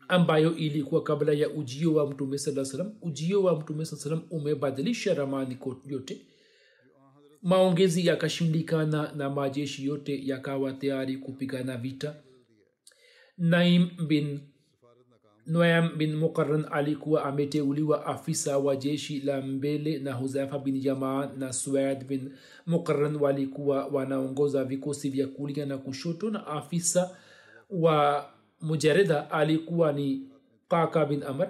[0.07, 5.13] ambayo ilikuwa kabla ya ujio wa mtume saa salam ujio wa mtume saa salam umebadilisha
[5.13, 6.21] ramani yote.
[7.41, 12.15] Maongezi yakashindikana na majeshi yote yakawa tayari kupigana vita.
[13.37, 14.39] Naim bin
[15.47, 21.53] noam bin mukaran alikuwa ameteuliwa afisa wa jeshi la mbele na huzaifa bin jamaa na
[21.53, 22.31] suad bin
[22.65, 27.17] mukaran walikuwa wanaongoza vikosi vya kulia na kushoto na afisa
[27.69, 28.25] wa
[28.61, 30.21] mujarida alikuwa ni
[30.69, 31.49] kaka bin amr.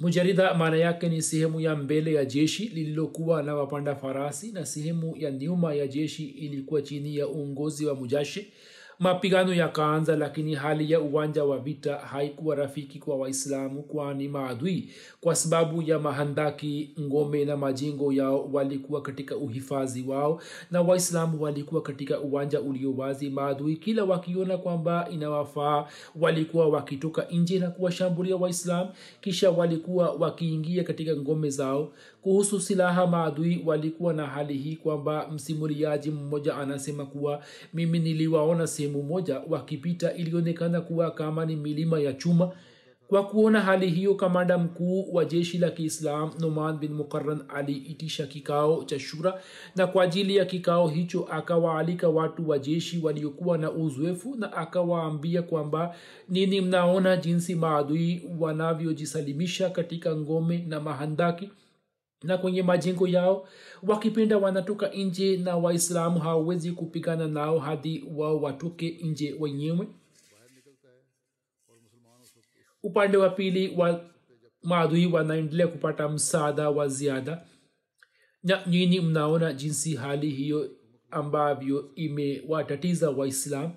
[0.00, 5.16] Mujarida maana yake ni sehemu ya mbele ya jeshi lililokuwa na wapanda farasi na sehemu
[5.16, 8.52] ya nyuma ya jeshi ilikuwa chini ya uongozi wa mujashi
[8.98, 14.88] mapigano yakaanza lakini hali ya uwanja wa vita haikuwa rafiki kwa waislamu kwani maadui
[15.20, 21.82] kwa sababu ya mahandaki ngome na majengo yao walikuwa katika uhifadhi wao na waislamu walikuwa
[21.82, 23.30] katika uwanja ulio wazi.
[23.30, 25.86] Maadui kila wakiona kwamba inawafaa
[26.20, 31.92] walikuwa wakitoka nje na kuwashambulia waislamu kisha walikuwa wakiingia katika ngome zao
[32.24, 37.42] kuhusu silaha maadui walikuwa na hali hii kwamba msimuliaji mmoja anasema kuwa
[37.74, 42.50] mimi niliwaona sehemu moja wakipita ilionekana kuwa kama ni milima ya chuma.
[43.08, 48.84] Kwa kuona hali hiyo kamanda mkuu wa jeshi la kiislam noman bin mukaran aliitisha kikao
[48.84, 49.40] cha shura
[49.76, 55.42] na kwa ajili ya kikao hicho akawaalika watu wa jeshi waliokuwa na uzoefu na akawaambia
[55.42, 55.94] kwamba
[56.28, 61.50] nini mnaona jinsi maadui wanavyojisalimisha katika ngome na mahandaki
[62.24, 63.48] na kwenye majengo yao
[63.82, 69.88] wakipenda wanatoka nje na waislamu hawawezi kupigana nao hadi wao watoke nje wenyewe.
[72.82, 74.04] Upande wa pili wa
[74.62, 77.46] maadui wanaendelea kupata msaada wa ziada.
[78.42, 80.70] Na nyini mnaona jinsi hali hiyo
[81.10, 83.72] ambavyo imewatatiza waislam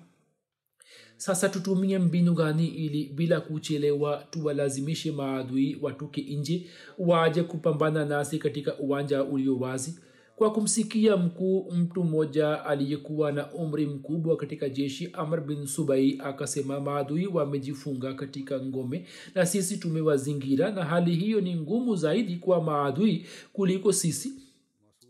[1.18, 6.66] sasa tutumie mbinu gani ili bila kuchelewa tuwalazimishe maadui watoke nje
[6.98, 9.98] waje kupambana nasi katika uwanja ulio wazi?
[10.36, 16.80] Kwa kumsikia mkuu mtu mmoja aliyekuwa na umri mkubwa katika jeshi amr bin subai akasema
[16.80, 23.26] maadui wamejifunga katika ngome na sisi tumewazingira na hali hiyo ni ngumu zaidi kwa maadui
[23.52, 24.32] kuliko sisi.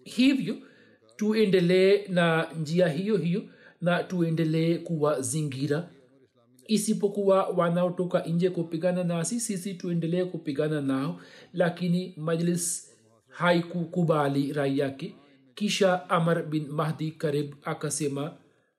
[0.04, 0.56] Hivyo
[1.16, 3.42] tuendelee na njia hiyo hiyo
[3.80, 5.88] na tuendelee kuwazingira
[6.68, 11.20] isipokuwa wanaotoka nje kupigana nasi sisi tuendelee kupigana nao
[11.52, 12.92] lakini majlis
[13.28, 15.14] haikukubali rai yake.
[15.54, 18.32] Kisha amar bin mahdi karib akasema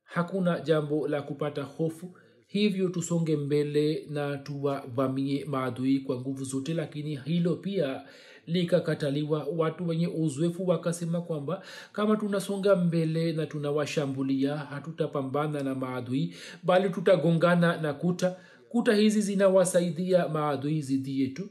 [0.04, 2.18] hakuna jambo la kupata hofu.
[2.48, 8.02] Hivyo tusonge mbele na tuwavamie maadui kwa nguvu zote lakini hilo pia
[8.50, 9.48] likakataliwa.
[9.58, 17.78] Watu wenye uzoefu wakasema kwamba kama tunasonga mbele na tunawashambulia hatutapambana na maadui bali tutagongana
[17.82, 18.36] na kuta.
[18.70, 21.50] Kuta hizi zinawasaidia maadui zidi yetu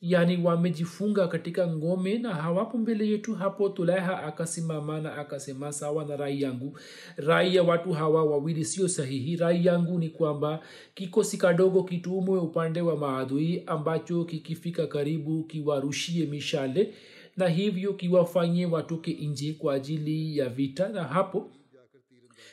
[0.00, 3.68] yaani wamejifunga katika ngome na hawapo mbele yetu hapo.
[3.68, 6.78] Tulaiha akasimama na akasema sawa na rai yangu.
[7.16, 9.36] Rai ya watu hawa wawili sio sahihi.
[9.36, 10.60] Rai yangu ni kwamba
[10.94, 16.94] kikosi kadogo kitumwe upande wa maadui ambacho kikifika karibu kiwarushie mishale
[17.36, 20.88] na hivyo kiwafanye watoke nje kwa ajili ya vita.
[20.88, 21.50] Na hapo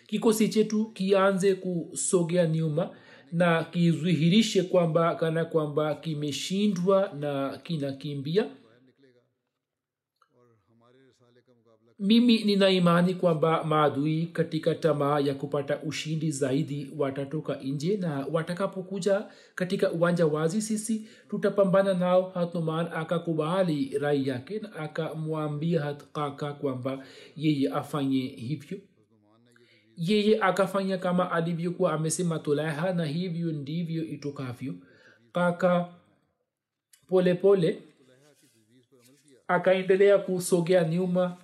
[0.07, 2.89] kikosi chetu kianze kusogea nyuma
[3.31, 8.45] na kidhihirishe kwamba kana kwamba kimeshindwa na kinakimbia.
[11.99, 19.25] Mimi nina imani kwamba maadui katika tamaa ya kupata ushindi zaidi watatoka nje na watakapokuja
[19.55, 27.69] katika uwanja wazi sisi tutapambana nao hatnuman akakubali rai yake na akamwambia hatkaka kwamba yeye
[27.69, 28.77] afanye hivyo
[29.97, 34.73] yeye akafanya kama alivyokuwa amesema tulaha na hivyo ndivyo itokavyo
[35.33, 35.89] kaka
[37.07, 37.83] polepole pole,
[39.47, 41.37] akaendelea kusogea nyuma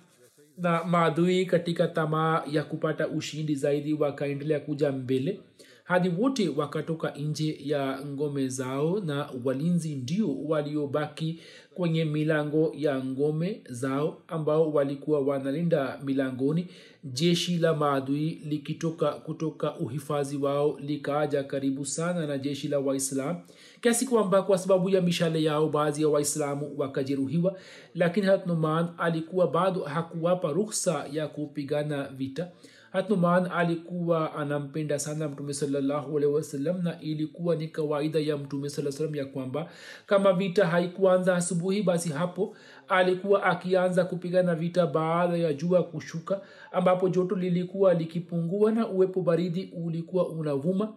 [0.58, 5.40] na maadui katika tamaa ya kupata ushindi zaidi wakaendelea kuja mbele.
[5.84, 11.40] Hadi wote wakatoka nje ya ngome zao na walinzi ndio waliobaki
[11.74, 16.66] kwenye milango ya ngome zao ambao walikuwa wanalinda milangoni.
[17.04, 23.36] Jeshi la maadui likitoka kutoka uhifadhi wao likaaja karibu sana na jeshi la waislam
[23.80, 27.58] kiasi kwamba kwa sababu ya mishale yao baadhi ya waislamu wakajeruhiwa
[27.94, 32.48] lakini hatnuman alikuwa bado hakuwapa ruksa ya kupigana vita
[32.94, 39.14] hatnuman alikuwa anampenda sana mtume salallahu wasalam na ilikuwa ni kawaida ya mtume saa salam
[39.14, 39.70] ya kwamba
[40.06, 42.56] kama vita haikuanza asubuhi basi hapo
[42.88, 46.40] alikuwa akianza kupigana vita baada ya jua kushuka
[46.72, 50.92] ambapo joto lilikuwa likipungua na uwepo baridi ulikuwa unavuma.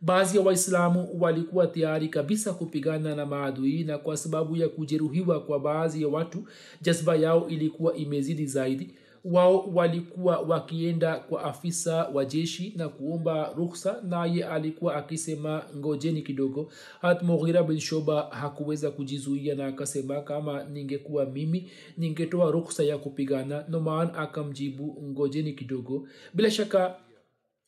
[0.00, 5.60] Baadhi ya waislamu walikuwa tayari kabisa kupigana na maadui na kwa sababu ya kujeruhiwa kwa
[5.60, 6.44] baadhi ya watu
[6.82, 14.02] jazba yao ilikuwa imezidi zaidi wao walikuwa wakienda kwa afisa wa jeshi na kuomba rukhsa
[14.08, 16.72] naye alikuwa akisema ngojeni kidogo.
[17.00, 23.64] Hat mughira bin shoba hakuweza kujizuia na akasema kama ningekuwa mimi ningetoa rukhsa ya kupigana.
[23.68, 26.08] Noman akamjibu ngojeni kidogo.
[26.34, 26.96] Bila shaka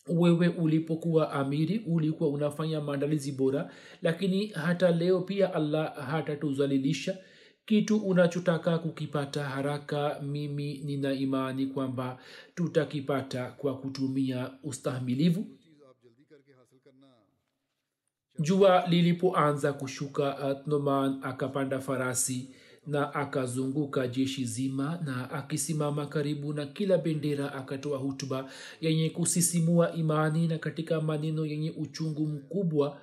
[0.09, 3.71] wewe ulipokuwa amiri ulikuwa unafanya maandalizi bora
[4.03, 7.19] lakini hata leo pia allah hatatuzalilisha
[7.67, 12.19] kitu unachotaka kukipata haraka mimi nina imani kwamba
[12.55, 15.47] tutakipata kwa kutumia ustahimilivu.
[18.39, 22.49] Jua lilipoanza kushuka atnoman akapanda farasi
[22.87, 30.49] na akazunguka jeshi zima na akisimama karibu na kila bendera akatoa hutuba yenye kusisimua imani
[30.49, 33.01] na katika maneno yenye uchungu mkubwa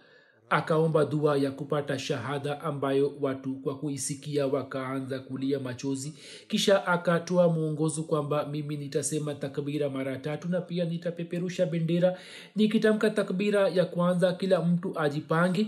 [0.50, 6.14] akaomba dua ya kupata shahada ambayo watu kwa kuisikia wakaanza kulia machozi.
[6.48, 12.18] Kisha akatoa mwongozo kwamba mimi nitasema takbira mara tatu na pia nitapeperusha bendera.
[12.56, 15.68] Nikitamka takbira ya kwanza kila mtu ajipange.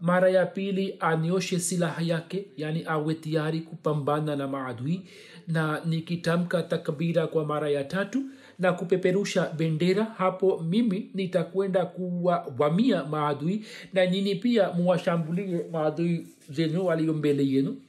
[0.00, 5.02] Mara ya pili anioshe silaha yake yani awe tayari kupambana na maadui.
[5.48, 8.22] Na nikitamka takbira kwa mara ya tatu
[8.60, 17.14] na kupeperusha bendera hapo mimi nitakwenda kuwavamia maadui na nyini pia muwashambulie maadui zenu waliyo
[17.14, 17.82] mbele yenu.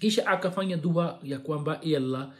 [0.00, 2.32] Kisha akafanya dua ya kwamba e allah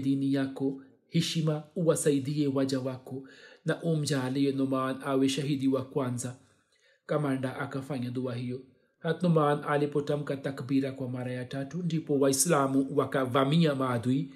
[0.00, 3.28] dini yako heshima uwasaidie waja wako
[3.64, 6.36] na umjalie numan awe shahidi wa kwanza.
[7.06, 8.60] Kamanda akafanya dua hiyo.
[8.98, 14.30] Hatnuman alipotamka takbira kwa mara ya tatu ndipo waislamu wakavamia maadui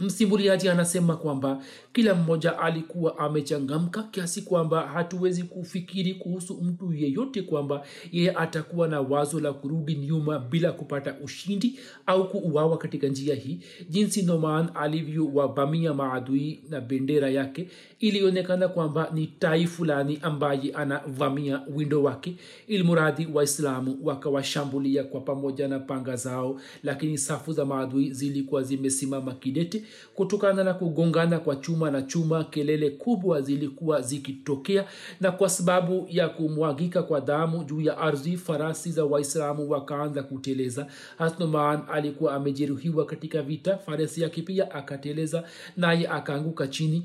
[0.00, 7.86] msimuliaji anasema kwamba kila mmoja alikuwa amechangamka kiasi kwamba hatuwezi kufikiri kuhusu mtu yeyote kwamba
[8.12, 13.60] yeye atakuwa na wazo la kurudi nyuma bila kupata ushindi au kuuawa katika njia hii.
[13.88, 17.68] Jinsi noman alivyowavamia maadui na bendera yake
[18.08, 22.36] ilionekana kwamba ni tai fulani ambaye anavamia windo wake
[22.66, 26.60] ilmuradhi waislamu wakawashambulia kwa pamoja na panga zao.
[26.82, 29.84] Lakini safu za maadui zilikuwa zimesimama kidete
[30.14, 32.44] kutokana na kugongana kwa chuma na chuma.
[32.44, 34.84] Kelele kubwa zilikuwa zikitokea
[35.20, 40.86] na kwa sababu ya kumwagika kwa damu juu ya ardhi farasi za waislamu wakaanza kuteleza.
[41.18, 43.78] Hasnuman alikuwa amejeruhiwa katika vita.
[43.78, 45.44] Farasi yake pia akateleza
[45.76, 47.04] naye akaanguka chini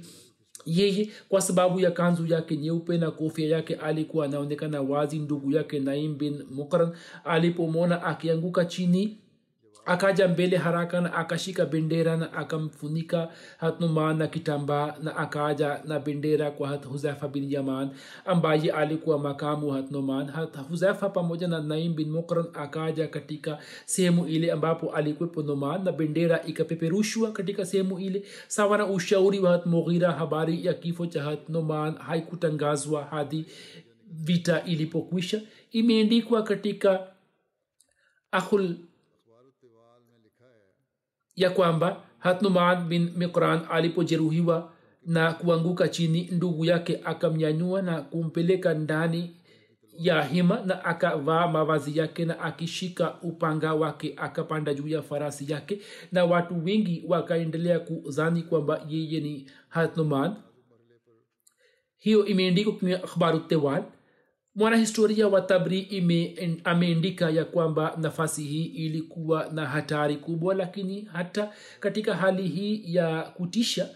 [0.66, 5.80] yeye kwa sababu ya kanzu yake nyeupe na kofia yake alikuwa anaonekana wazi ndugu yake
[5.80, 6.92] naim bin mukran
[7.26, 9.18] alipomwona akianguka chini
[9.86, 16.52] akaja mbele haraka na akashika bendera na akamfunika hatnuman na kitambaa na akaja na bendera
[16.52, 17.90] kwa hat huzafa bin yaman
[18.26, 20.28] ambaye alikuwa makamu hatnuman.
[20.28, 25.92] Hat huzafa pamoja na naim bin mukran akaja katika sehemu ile ambapo alikuwepo noman na
[25.92, 28.24] bendera ikapeperushwa katika sehemu ile.
[28.48, 33.46] Sawa na ushauri wa hatmughira habari ya kifo cha hatnuman haikutangazwa hadi
[34.12, 35.42] vita ilipokwisha.
[35.72, 37.08] Imeendikwa katika
[38.32, 38.76] akhul
[41.40, 44.72] ya kwamba hatnuman bin mikran alipojeruhiwa
[45.06, 49.36] na kuanguka chini ndugu yake akamnyanyua na kumpeleka ndani
[49.98, 55.80] ya hima na akavaa mavazi yake na akishika upanga wake akapanda juu ya farasi yake.
[56.12, 60.36] Na watu wengi wakaendelea kuzani kwamba yeye ni hatnuman.
[61.98, 63.84] Hiyo imeendikwa kwenye akhbaru tewal
[64.60, 66.04] mwanahistoria wa tabri
[66.64, 73.22] ameandika ya kwamba nafasi hii ilikuwa na hatari kubwa lakini hata katika hali hii ya
[73.22, 73.90] kutisha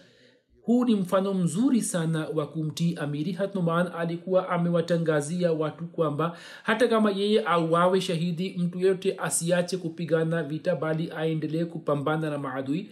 [0.62, 3.32] huu ni mfano mzuri sana wa kumtii amiri.
[3.32, 10.76] Hatnuman alikuwa amewatangazia watu kwamba hata kama yeye auawe shahidi mtu yeyote asiache kupigana vita
[10.76, 12.90] bali aendelee kupambana na maadui.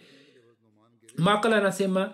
[1.18, 2.10] Makala anasema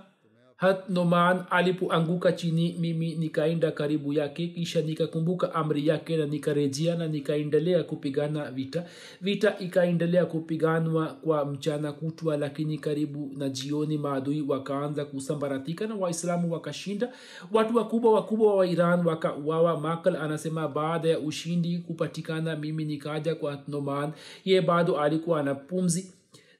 [0.59, 7.07] hat noman alipoanguka chini mimi nikaenda karibu yake kisha nikakumbuka amri yake na nikarejea na
[7.09, 8.85] nikaendelea kupigana vita.
[9.21, 16.53] Vita ikaendelea kupiganwa kwa mchana kutwa lakini karibu na jioni maadui wakaanza kusambaratika na waislamu
[16.53, 17.13] wakashinda.
[17.53, 19.81] Watu wakubwa wakubwa wa iran wakauawa.
[19.81, 24.13] Makal anasema baada ya ushindi kupatikana mimi nikaja kwa noman.
[24.45, 26.13] Ye bado alikuwa ana pumzi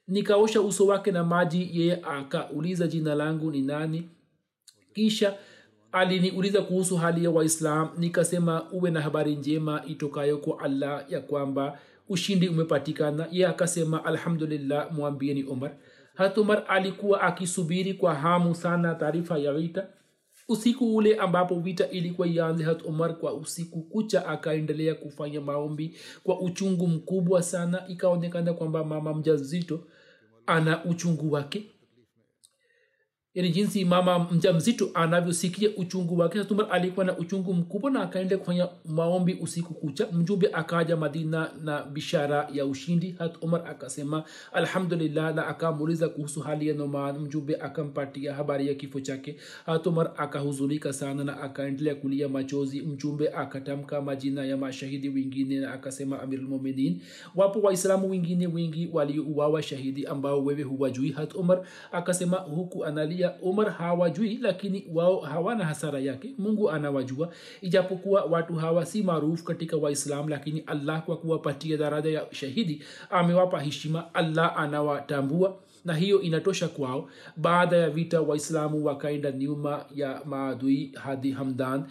[0.09, 4.09] nikaosha uso wake na maji yeye akauliza jina langu ni nani?
[4.93, 5.33] Kisha
[5.91, 7.89] aliniuliza kuhusu hali ya waislam.
[7.97, 11.79] Nikasema uwe na habari njema itokayo kwa allah ya kwamba
[12.09, 13.27] ushindi umepatikana.
[13.31, 15.71] Ye akasema alhamdulillah mwambieni omar.
[16.15, 19.87] Hatumar alikuwa akisubiri kwa hamu sana taarifa ya vita.
[20.47, 26.41] Usiku ule ambapo vita ilikuwa ianze hat omar kwa usiku kucha akaendelea kufanya maombi kwa
[26.41, 27.87] uchungu mkubwa sana.
[27.87, 29.83] Ikaonekana kwamba mama mjazito
[30.49, 31.63] ana uchungu wake
[33.35, 36.39] yani jinsi mama mja mzito anavyosikia uchungu wake.
[36.49, 40.07] Umar alikuwa na uchungu mkubwa na akaenda kufanya maombi usiku kucha.
[40.11, 43.15] Mjumbe akaja madina na bishara ya ushindi.
[43.19, 44.23] Hat umar akasema
[44.53, 47.19] alhamdulillah na akamuuliza kuhusu hali ya noman.
[47.19, 49.35] Mjumbe akampatia habari ya kifo chake.
[49.65, 52.81] Hat umar akahuzunika sana na akaendelea kulia machozi.
[52.81, 57.01] Mjumbe akatamka majina ya mashahidi wengine na akasema amirulmuminin
[57.35, 61.11] wapo waislamu wengine wengi waliouawa shahidi ambao wewe huwajui.
[61.11, 61.61] Hat umar
[61.91, 66.33] akasema huku analia ya umar hawajui lakini wao hawana hasara yake.
[66.37, 67.29] Mungu anawajua.
[67.61, 73.59] Ijapokuwa watu hawa si maarufu katika waislam lakini allah kwa kuwapatia daraja ya shahidi amewapa
[73.59, 74.13] heshima.
[74.13, 75.55] Allah anawatambua
[75.85, 77.09] na hiyo inatosha kwao.
[77.37, 81.83] Baada ya vita waislamu wakaenda nyuma ya maadui hadi hamdan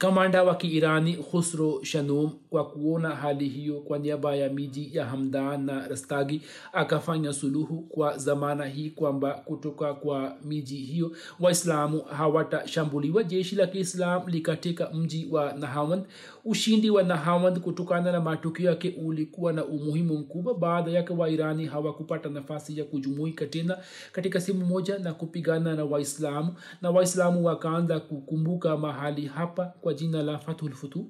[0.00, 5.64] kamanda wa kiirani khusro shanum kwa kuona hali hiyo kwa niaba ya miji ya hamdan
[5.64, 6.42] na rastagi
[6.72, 13.24] akafanya suluhu kwa zamana hii kwamba kutoka kwa miji hiyo waislamu hawatashambuliwa.
[13.24, 16.04] Jeshi la kiislam likateka mji wa nahawand.
[16.44, 20.54] Ushindi wa nahawand kutokana na matukio yake ulikuwa na umuhimu mkubwa.
[20.54, 23.78] Baada yake wairani hawakupata nafasi ya kujumuika tena
[24.12, 26.54] katika sehemu moja na kupigana na waislamu.
[26.82, 31.06] Na waislamu wakaanza kukumbuka mahali hapa kwa jina la fathulfutu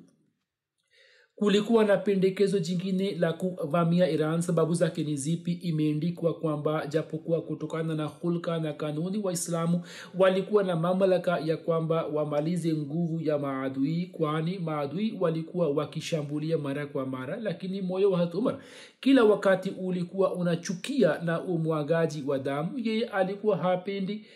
[1.41, 4.41] kulikuwa na pendekezo jingine la kuvamia iran.
[4.43, 5.53] Sababu zake ni zipi?
[5.53, 9.83] Imeendikwa kwamba japokuwa kutokana na hulka na kanuni waislamu
[10.19, 17.07] walikuwa na mamlaka ya kwamba wamalize nguvu ya maadui kwani maadui walikuwa wakishambulia mara kwa
[17.07, 17.37] mara.
[17.37, 18.59] Lakini moyo wa hatumar
[19.01, 24.27] kila wakati ulikuwa unachukia na umwagaji wa damu yeye alikuwa hapendi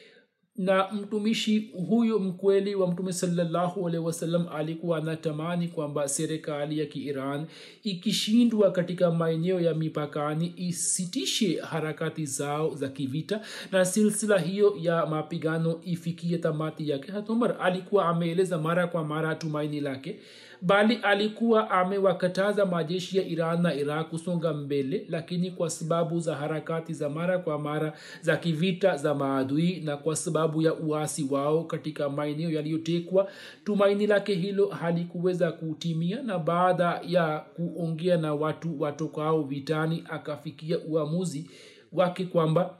[0.57, 7.47] na mtumishi huyo mkweli wa mtume salallahu alehi wasallam alikuwa anatamani kwamba serikali ya kiiran
[7.83, 13.41] ikishindwa katika maeneo ya mipakani isitishe harakati zao za kivita
[13.73, 17.13] na silsila hiyo ya mapigano ifikie tamati yake.
[17.13, 20.17] Hatumar alikuwa ameeleza mara kwa mara tumaini lake
[20.63, 26.93] bali alikuwa amewakataza majeshi ya iran na iraq kusonga mbele lakini kwa sababu za harakati
[26.93, 32.09] za mara kwa mara za kivita za maadui na kwa sababu ya uasi wao katika
[32.09, 33.31] maeneo yaliyotekwa
[33.65, 41.51] tumaini lake hilo halikuweza kutimia na baada ya kuongea na watu watokao vitani akafikia uamuzi
[41.93, 42.75] wake kwamba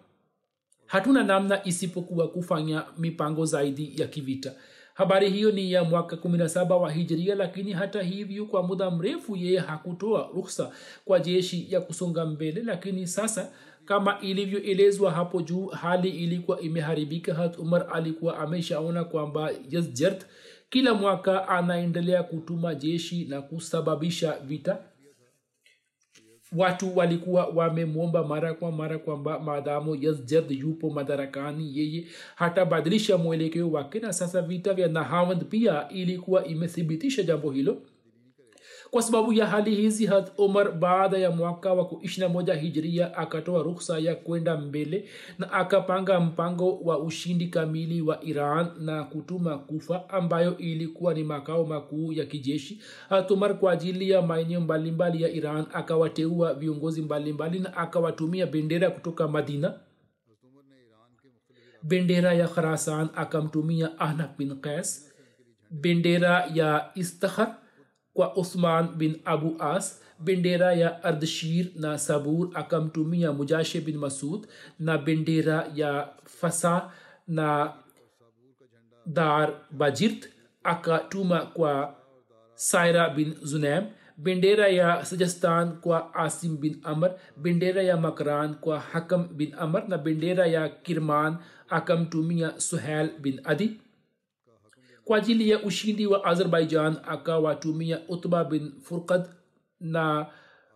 [0.87, 4.53] hatuna namna isipokuwa kufanya mipango zaidi ya kivita
[4.95, 9.59] habari hiyo ni ya mwaka 17 wa hijiria lakini hata hivyo kwa muda mrefu yeye
[9.59, 10.71] hakutoa ruhsa
[11.05, 13.51] kwa jeshi ya kusonga mbele lakini sasa
[13.85, 17.35] kama ilivyoelezwa hapo juu hali ilikuwa imeharibika.
[17.35, 20.27] Hat umar alikuwa ameshaona kwamba yazjert
[20.71, 24.79] kila mwaka anaendelea kutuma jeshi na kusababisha vita
[26.57, 33.99] watu walikuwa wamemwomba mara kwa mara kwamba maadamu yazjad yupo madarakani yeye hatabadilisha mwelekeo wake.
[34.01, 37.77] Na sasa vita vya nahawand pia ilikuwa imethibitisha jambo hilo
[38.95, 43.63] kwa sababu ya hali hizi hadh umar baada ya mwaka wa kuishina moja hijria akatoa
[43.63, 50.09] ruksa ya kwenda mbele na akapanga mpango wa ushindi kamili wa iran na kutuma kufa
[50.09, 52.81] ambayo ilikuwa ni makao makuu ya kijeshi.
[53.09, 58.91] Hadh umar kwa ajili ya maeneo mbalimbali ya iran akawateua viongozi mbalimbali na akawatumia bendera
[58.91, 59.75] kutoka madina.
[61.83, 65.13] Bendera ya kharasan akamtumia ahnak bin qais.
[65.71, 67.64] Bendera ya istakhar
[68.17, 69.93] کو عثمان ب بن ابواز
[70.25, 70.69] بنڈیرا
[71.05, 74.47] اردشیر نہ صبور اکم ٹومی یا مجاشب بن مسعود
[74.81, 75.93] نہ بنڈیرا یا
[76.41, 76.79] فسا
[77.29, 77.51] نہ
[79.07, 80.27] دار بجرت
[80.65, 81.67] اکا ٹوما کو
[82.59, 83.85] سائرہ بن زنیم
[84.19, 87.09] بنڈیرا یا سجستان کو عاصم بن امر
[87.43, 91.33] بنڈیرا یا مکران کو حکم بن امر نہ بنڈیرا یا کرمان
[91.71, 93.69] اکم ٹو میاں سہیل بن ادی
[95.05, 99.29] kwa ajili ya ushindi wa azerbaijan akawatumia utba bin furkad
[99.81, 100.27] na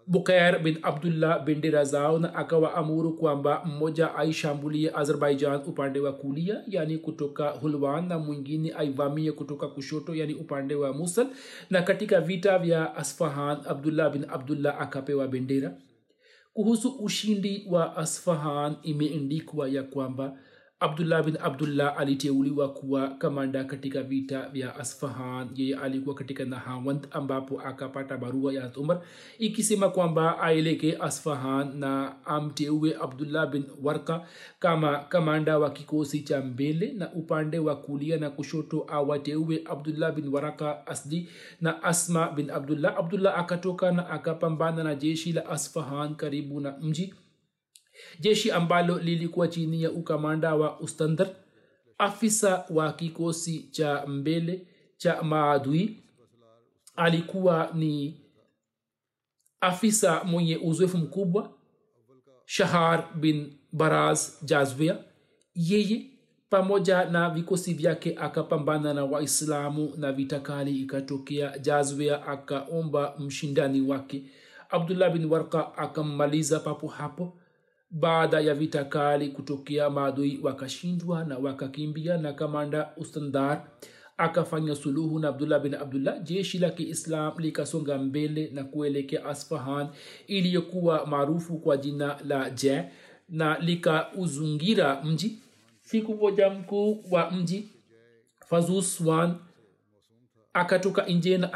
[0.06, 6.98] bukair bin abdullah bendera zao na akawaamuru kwamba mmoja aishambulie azerbaijan upande wa kulia yani
[6.98, 11.26] kutoka hulwan na mwingine aivamie kutoka kushoto yani upande wa musul
[11.70, 15.78] na katika vita vya asfahan abdullah bin abdullah akapewa bendera.
[16.52, 20.38] Kuhusu ushindi wa asfahan imeendikwa ya kwamba
[20.80, 25.48] abdullah bin abdullah aliteuliwa kuwa kamanda katika vita vya asfahan.
[25.54, 29.00] Yeye alikuwa katika nahawand ambapo akapata barua ya umar
[29.38, 34.26] ikisema kwamba aeleke asfahan na amteue abdullah bin warka
[34.58, 40.28] kama kamanda wa kikosi cha mbele na upande wa kulia na kushoto awateue abdullah bin
[40.28, 41.28] waraka asdi
[41.60, 42.98] na asma bin abdullah.
[42.98, 47.14] Abdullah akatoka na akapambana na jeshi la asfahan karibu na mji
[48.20, 51.28] jeshi ambalo lilikuwa chini ya ukamanda wa ustandar
[51.98, 56.02] afisa wa kikosi cha mbele cha maadui
[56.96, 58.20] alikuwa ni
[59.60, 61.50] afisa mwenye uzoefu mkubwa
[62.46, 64.98] shahar bin baraz jazwia
[65.54, 66.06] yeye
[66.50, 71.58] pamoja na vikosi vyake akapambana na waislamu na vita kali ikatokea.
[71.58, 74.22] Jazwia akaomba mshindani wake.
[74.70, 77.38] Abdullah bin warka akammaliza papo hapo
[77.90, 83.68] baada ya vita kali kutokea maadui wakashindwa na wakakimbia na kamanda ustandar
[84.16, 86.22] akafanya suluhu na abdullah bin abdullah.
[86.22, 89.88] Jeshi la kiislam likasonga mbele na kuelekea asfahan
[90.26, 92.84] iliyokuwa maarufu kwa jina la je
[93.28, 95.38] na likauzungira mji.
[95.80, 97.72] Siku moja mkuu wa mji
[98.46, 99.34] fazuswan
[100.52, 101.52] akatoka nje na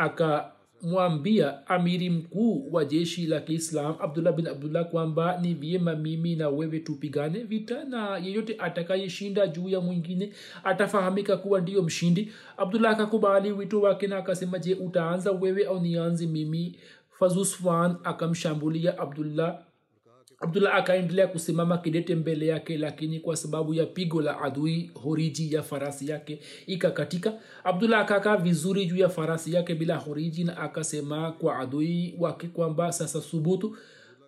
[0.82, 6.48] akamwambia amiri mkuu wa jeshi la kiislam abdullah bin abdullah kwamba ni vyema mimi na
[6.48, 10.32] wewe tupigane vita na yeyote atakayeshinda juu ya mwingine
[10.64, 12.32] atafahamika kuwa ndiyo mshindi.
[12.56, 16.76] Abdullah akakubali wito wake na akasema je utaanza wewe au nianze mimi?
[17.18, 19.58] Fazusfan akamshambulia abdullah
[20.42, 25.62] abdullah akaendelea kusimama kidete mbele yake lakini kwa sababu ya pigo la adui horiji ya
[25.62, 27.32] farasi yake ikakatika.
[27.64, 32.92] Abdullah akakaa vizuri juu ya farasi yake bila horiji na akasema kwa adui wake kwamba
[32.92, 33.76] sasa subutu.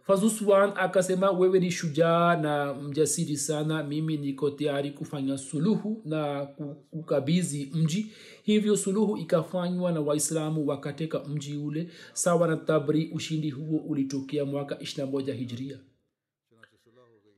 [0.06, 3.82] Fazuswan akasema wewe ni shujaa na mjasiri sana.
[3.82, 6.46] Mimi niko tayari kufanya suluhu na
[6.90, 8.06] kukabizi mji.
[8.42, 13.10] Hivyo suluhu ikafanywa na waislamu wakateka mji ule sawa na tabri.
[13.14, 15.78] Ushindi huo ulitokea mwaka 21 hijria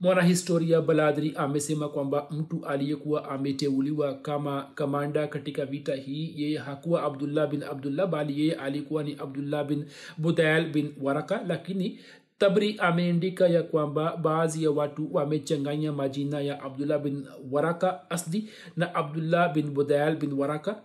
[0.00, 7.48] mwanahistoria baladri amesema kwamba mtu aliyekuwa ameteuliwa kama kamanda katika vita hii yeye hakuwa abdullah
[7.50, 9.84] bin abdullah bali yeye alikuwa ni abdullah bin
[10.18, 11.40] budail bin waraka.
[11.46, 11.98] Lakini
[12.38, 18.94] tabri ameandika ya kwamba baadhi ya watu wamechanganya majina ya abdullah bin waraka asdi na
[18.94, 20.80] abdullah bin budail bin waraka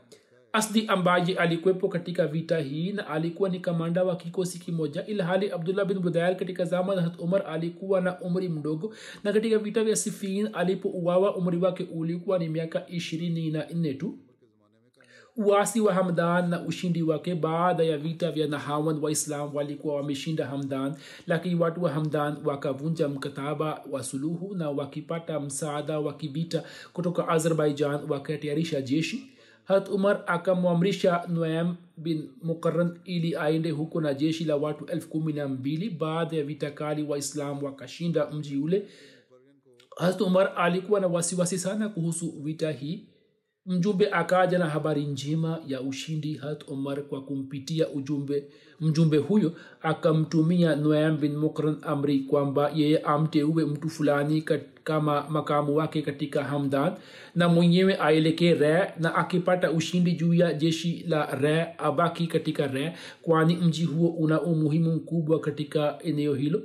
[0.53, 5.85] asdi ambaye alikuwepo katika vita hii na alikuwa ni kamanda wa kikosi kimoja ilhali abdullah
[5.85, 8.93] bin budail katika zama za umar alikuwa na umri mdogo
[9.23, 14.17] na katika vita vya sifin alipouawa umri wake ulikuwa ni miaka ishirini na nne tu.
[15.37, 20.95] Uasi wa hamdan na ushindi wake baada ya vita vya nahawan waislam walikuwa wameshinda hamdan
[21.27, 27.99] lakini watu wa hamdan wakavunja mkataba wa suluhu na wakipata msaada wa kivita kutoka azerbaijan
[28.09, 29.30] wakatayarisha jeshi
[29.71, 35.33] hat umar akamwamrisha noam bin mukaran ili aende huko na jeshi la watu elfu kumi
[35.33, 38.87] na mbili baada ya vita kali waislam wakashinda mji ule.
[39.97, 43.07] Harat umar alikuwa na wasiwasi sana kuhusu vita hii.
[43.65, 46.33] Mjumbe akaja na habari njema ya ushindi.
[46.35, 48.47] Hat umar kwa kumpitia ujumbe
[48.81, 54.41] mjumbe huyo akamtumia noam bin mukran amri kwamba yeye amteue mtu fulani
[54.83, 56.93] kama makamu wake katika hamdan
[57.35, 62.93] na mwenyewe aelekee re na akipata ushindi juu ya jeshi la re abaki katika re
[63.21, 66.61] kwani mji huo una umuhimu mkubwa katika eneo hilo.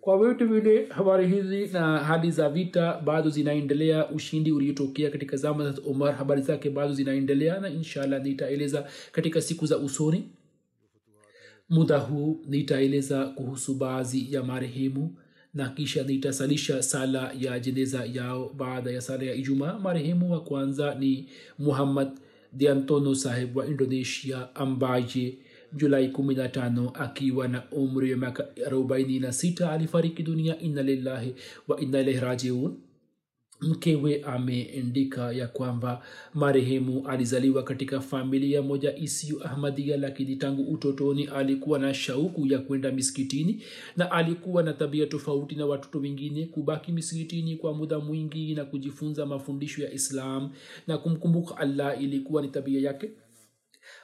[0.00, 5.70] Kwa vyote vile habari hizi na hali za vita bado zinaendelea ushindi uliotokea katika zama
[5.72, 10.28] za umar habari zake bado zinaendelea na inshallah nitaeleza katika siku za usoni.
[11.68, 15.16] Muda huu nitaeleza kuhusu baadhi ya marehemu
[15.54, 19.78] na kisha nitasalisha sala ya jeneza yao baada ya sala ya ijumaa.
[19.78, 21.26] Marehemu wa kwanza ni
[21.58, 22.08] muhammad
[22.52, 25.38] diantono saheb wa indonesia ambaye
[25.72, 30.58] julai 15 akiwa na umri wa miaka 46 alifariki dunia.
[30.60, 31.34] Inna lillahi
[31.68, 32.76] wa inna ilaihi rajiun
[33.60, 36.02] mkewe ameandika ya kwamba
[36.34, 42.92] marehemu alizaliwa katika familia moja isiyo ahmadia lakini tangu utotoni alikuwa na shauku ya kwenda
[42.92, 43.62] misikitini
[43.96, 46.46] na alikuwa na tabia tofauti na watoto wengine.
[46.46, 50.50] Kubaki misikitini kwa muda mwingi na kujifunza mafundisho ya islam
[50.86, 53.10] na kumkumbuka allah ilikuwa ni tabia yake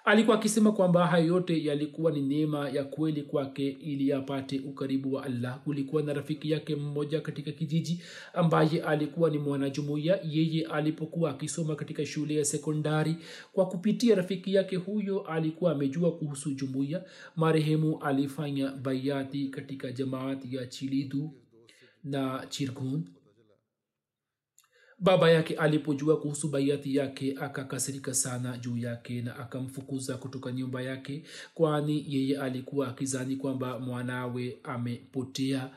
[0.05, 5.25] alikuwa akisema kwamba hayo yote yalikuwa ni neema ya kweli kwake ili apate ukaribu wa
[5.25, 5.61] allah.
[5.65, 8.03] Kulikuwa na rafiki yake mmoja katika kijiji
[8.35, 10.21] ambaye alikuwa ni mwanajumuiya.
[10.31, 13.17] Yeye alipokuwa akisoma katika shule ya sekondari
[13.53, 17.05] kwa kupitia rafiki yake huyo alikuwa amejua kuhusu jumuiya.
[17.37, 21.31] Marehemu alifanya baiati katika jamaati ya chilidu
[22.05, 23.05] na chirgun
[25.05, 31.23] baba yake alipojua kuhusu baiati yake akakasirika sana juu yake na akamfukuza kutoka nyumba yake
[31.55, 35.71] kwani yeye alikuwa akizani kwamba mwanawe amepotea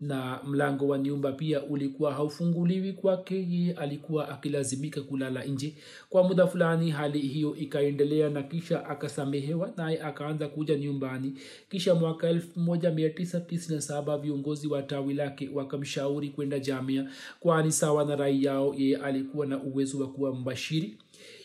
[0.00, 5.74] na mlango wa nyumba pia ulikuwa haufunguliwi kwake yeye alikuwa akilazimika kulala nje.
[6.10, 11.34] Kwa muda fulani hali hiyo ikaendelea na kisha akasamehewa naye akaanza kuja nyumbani.
[11.70, 18.74] Kisha mwaka 1997 viongozi wa tawi lake wakamshauri kwenda jamia kwani sawa na rai yao
[18.78, 20.96] yeye alikuwa na uwezo wa kuwa mbashiri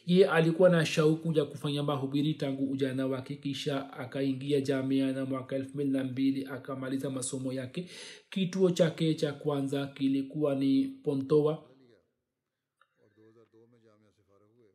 [0.05, 5.55] ye alikuwa na shauku ya kufanya mahubiri tangu ujana wake kisha akaingia jamia na mwaka
[5.55, 7.89] elfu mbili na mbili akamaliza masomo yake.
[8.29, 11.63] Kituo chake cha kwanza kilikuwa ni pontoa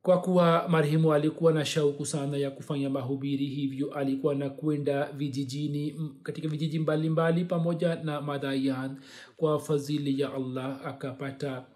[0.02, 6.00] kwa kuwa marehemu alikuwa na shauku sana ya kufanya mahubiri hivyo alikuwa na kwenda vijijini
[6.22, 7.10] katika vijiji mbalimbali
[7.40, 8.96] mbali, pamoja na madayan
[9.36, 11.66] kwa fadhili ya allah akapata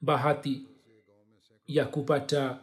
[0.00, 0.62] bahati
[1.68, 2.60] ya kupata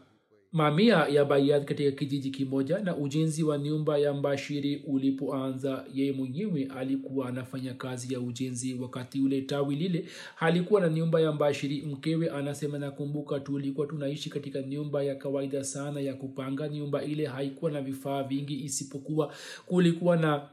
[0.51, 6.65] mamia ya bayat katika kijiji kimoja na ujenzi wa nyumba ya mbashiri ulipoanza yeye mwenyewe
[6.77, 8.73] alikuwa anafanya kazi ya ujenzi.
[8.73, 14.61] Wakati ule tawi lile halikuwa na nyumba ya mbashiri mkewe anasema nakumbuka tulikuwa tunaishi katika
[14.61, 16.67] nyumba ya kawaida sana ya kupanga.
[16.69, 19.33] Nyumba ile haikuwa na vifaa vingi isipokuwa
[19.65, 20.49] kulikuwa na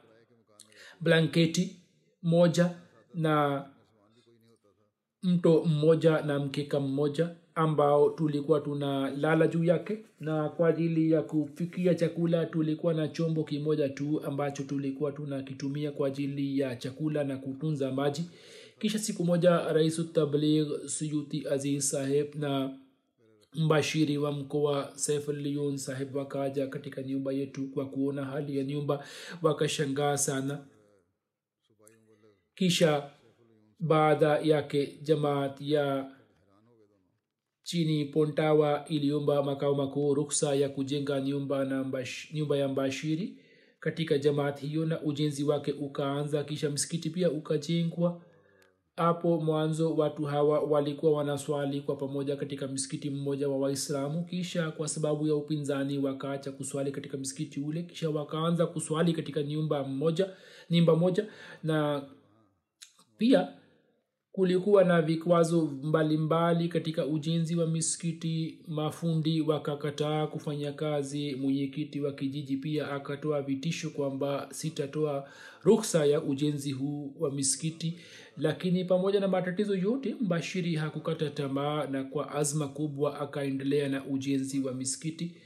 [1.00, 1.76] blanketi
[2.22, 2.70] moja
[3.14, 3.64] na
[5.22, 9.98] mto mmoja na mkeka mmoja ambao tulikuwa tunalala juu yake.
[10.20, 16.08] Na kwa ajili ya kufikia chakula tulikuwa na chombo kimoja tu ambacho tulikuwa tunakitumia kwa
[16.08, 18.24] ajili ya chakula na kutunza maji.
[18.78, 22.78] Kisha siku moja raisu tabligh suyuti aziz saheb na
[23.54, 29.04] mbashiri wa mkoa saifuliyun saheb wakaja katika nyumba yetu kwa kuona hali ya nyumba.
[29.42, 30.64] Wakashangaa sana.
[32.54, 33.10] Kisha
[33.80, 36.10] baada yake jamaat ya
[37.62, 43.36] chini pontawa iliomba makao makuu ruksa ya kujenga nyumba, na mbash, nyumba ya mbashiri
[43.80, 48.22] katika jamaat hiyo na ujenzi wake ukaanza kisha msikiti pia ukajengwa.
[48.96, 54.88] Hapo mwanzo watu hawa walikuwa wanaswali kwa pamoja katika msikiti mmoja wa waislamu kisha kwa
[54.88, 60.30] sababu ya upinzani wakaacha kuswali katika msikiti ule kisha wakaanza kuswali katika nyumba moja
[60.70, 61.26] nyumba moja
[61.62, 62.02] na
[63.18, 63.48] pia
[64.32, 68.58] kulikuwa na vikwazo mbalimbali katika ujenzi wa misikiti.
[68.68, 71.34] Mafundi wakakataa kufanya kazi.
[71.34, 75.28] Mwenyekiti wa kijiji pia akatoa vitisho kwamba sitatoa
[75.62, 77.98] ruksa ya ujenzi huu wa misikiti.
[78.36, 84.60] Lakini pamoja na matatizo yote mbashiri hakukata tamaa na kwa azma kubwa akaendelea na ujenzi
[84.60, 85.36] wa misikiti.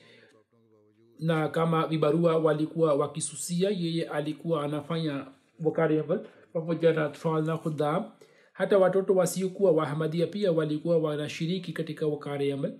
[1.19, 5.27] Na kama vibarua walikuwa wakisusia yeye alikuwa anafanya
[5.65, 8.05] wakariamal pamoja na tfal na khudam
[8.57, 12.73] hata watoto wasiokuwa wahamadia pia walikuwa wanashiriki katika wakariamal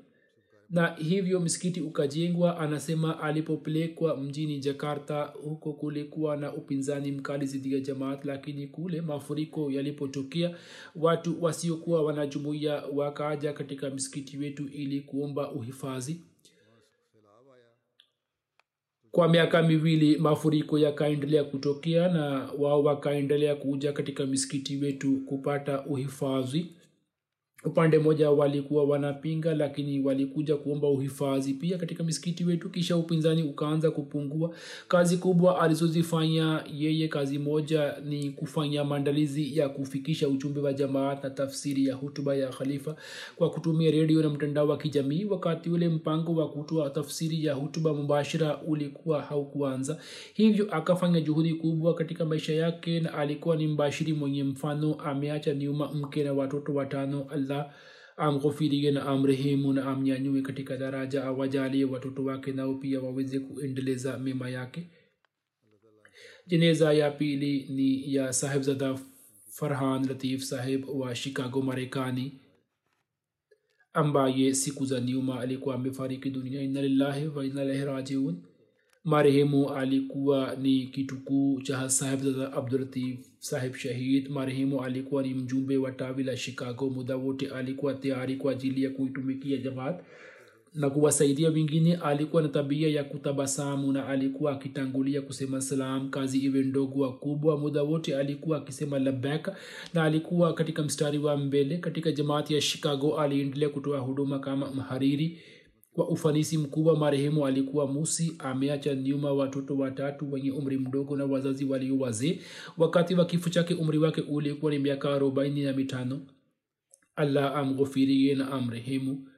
[0.71, 7.81] na hivyo msikiti ukajengwa anasema alipopelekwa mjini jakarta huko kulikuwa na upinzani mkali zidi ya
[7.81, 10.57] jamaat lakini kule mafuriko yalipotokea
[10.97, 16.21] watu wasiokuwa wanajumuia wakaja katika msikiti wetu ili kuomba uhifadhi
[19.13, 26.67] kwa miaka miwili mafuriko yakaendelea kutokea na wao wakaendelea kuja katika misikiti wetu kupata uhifadhi
[27.67, 33.91] upande mmoja walikuwa wanapinga lakini walikuja kuomba uhifadhi pia katika misikiti wetu kisha upinzani ukaanza
[33.91, 34.51] kupungua.
[34.89, 41.31] Kazi kubwa alizozifanya yeye kazi moja ni kufanya maandalizi ya kufikisha uchumbe wa jamaat na
[41.31, 42.97] tafsiri ya hutuba ya khalifa
[43.37, 45.25] kwa kutumia redio na mtandao wa kijamii.
[45.25, 49.99] Wakati ule mpango wa kutoa tafsiri ya hutuba mubashira ulikuwa haukuanza.
[50.35, 54.95] Hivyo akafanya juhudi kubwa katika maisha yake na alikuwa ni mbashiri mwenye mfano.
[54.95, 57.27] Ameacha nyuma mke na watoto watano.
[57.31, 57.56] Allah
[58.17, 64.51] amghofirie na amrehemu na amnyanyue katika daraja awajalie watoto wake nao pia waweze kuendeleza mema
[64.51, 64.91] yake.
[66.47, 68.99] Jeneza ya pili ni ya sahibzada
[69.51, 72.41] farhan latif sahib wa chicago marekani
[73.93, 76.63] ambaye siku za nyuma alikuwa amefariki dunia.
[76.63, 77.27] Inna lillahi
[79.07, 82.21] marehemu alikuwa ni kitukuu cha sahib
[82.55, 84.29] abdulatif sahib shahid.
[84.31, 86.91] Marehemu alikuwa ni mjumbe wa tawi la chicago.
[86.91, 90.01] Muda wote alikuwa tayari kwa ajili ya kuitumikia jamaat
[90.75, 91.95] na kuwasaidia wengine.
[91.97, 97.59] Alikuwa na tabia ya kutabasamu na alikuwa akitangulia kusema salam kazi iwe ndogo wa kubwa.
[97.59, 99.49] Muda wote alikuwa akisema labek
[99.95, 101.79] na alikuwa katika mstari wa mbele.
[101.79, 105.39] Katika jamaati ya chicago aliendelea kutoa huduma kama mhariri
[105.97, 111.65] kwa ufanisi mkubwa marehemu alikuwa musi ameacha nyuma watoto watatu wenye umri mdogo na wazazi
[111.65, 112.41] walio wazee.
[112.79, 116.21] Wakati wa kifo chake umri wake ulikuwa ni miaka arobaini na mitano.
[117.17, 119.29] Allah amghofirie na amrehemu.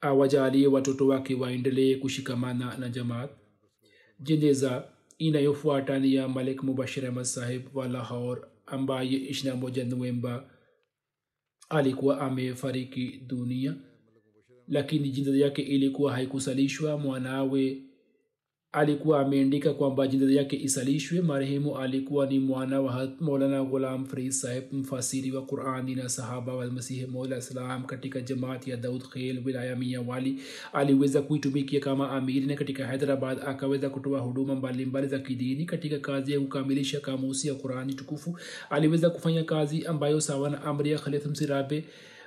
[0.00, 3.30] Awajalie watoto wake waendelee kushikamana na jamaat.
[4.20, 4.84] Jeneza
[5.18, 10.51] inayofuata ni ya malik mubashir ahmad sahib wa lahor ambaye 21 novemba
[11.72, 13.74] alikuwa amefariki dunia
[14.68, 17.82] lakini jinda yake ilikuwa haikusalishwa mwanawe
[18.72, 24.64] alikuwa ameandika kwamba jinda yake isalishwe marehemu alikuwa ni mwana wa maulana ghulam farid sahib
[24.72, 30.40] mfasiri wa qurani na sahaba walmasihi maula salam katika jamaati ya daud khel wilaya miawali
[30.72, 36.32] aliweza kuitumikia kama amiri na katika hyderabad akaweza kutoa huduma mbalimbali za kidini katika kazi
[36.32, 38.38] ya kukamilisha kamusi ya qurani tukufu.
[38.70, 41.84] Aliweza kufanya kazi ambayo sawa na amri ya khalith msirabe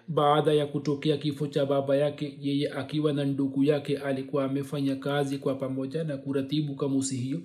[0.08, 5.38] baada ya kutokea kifo cha baba yake yeye akiwa na ndugu yake alikuwa amefanya kazi
[5.38, 7.42] kwa pamoja na kuratibu kamusi hiyo.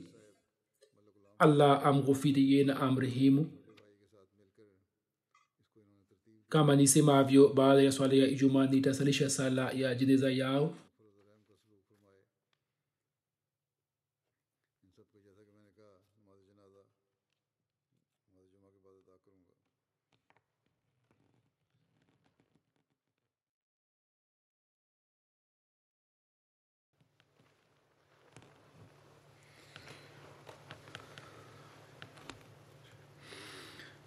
[1.39, 3.51] Allah amghufirie na amrehemu.
[6.49, 10.77] Kama nisemavyo baada ya swala ya ijumaa nitasalisha sala ya jeneza yao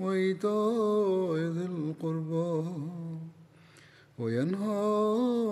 [0.00, 2.64] وإيتاء ذي القربى
[4.18, 4.82] وينهى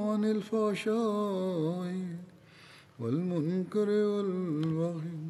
[0.08, 1.94] عن الفحشاء
[3.00, 5.20] والمنكر والبغي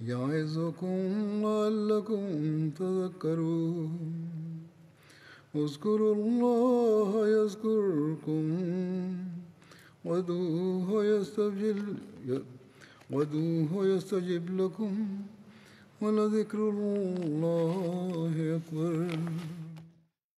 [0.00, 0.98] يعظكم
[1.42, 2.24] لعلكم
[2.70, 3.92] تذكرون.
[5.54, 8.44] اذكروا الله يذكركم
[10.04, 11.78] ودوه يستجب
[13.10, 14.94] ودوه يستجب لكم.
[16.00, 19.06] ولذكر الله أكبر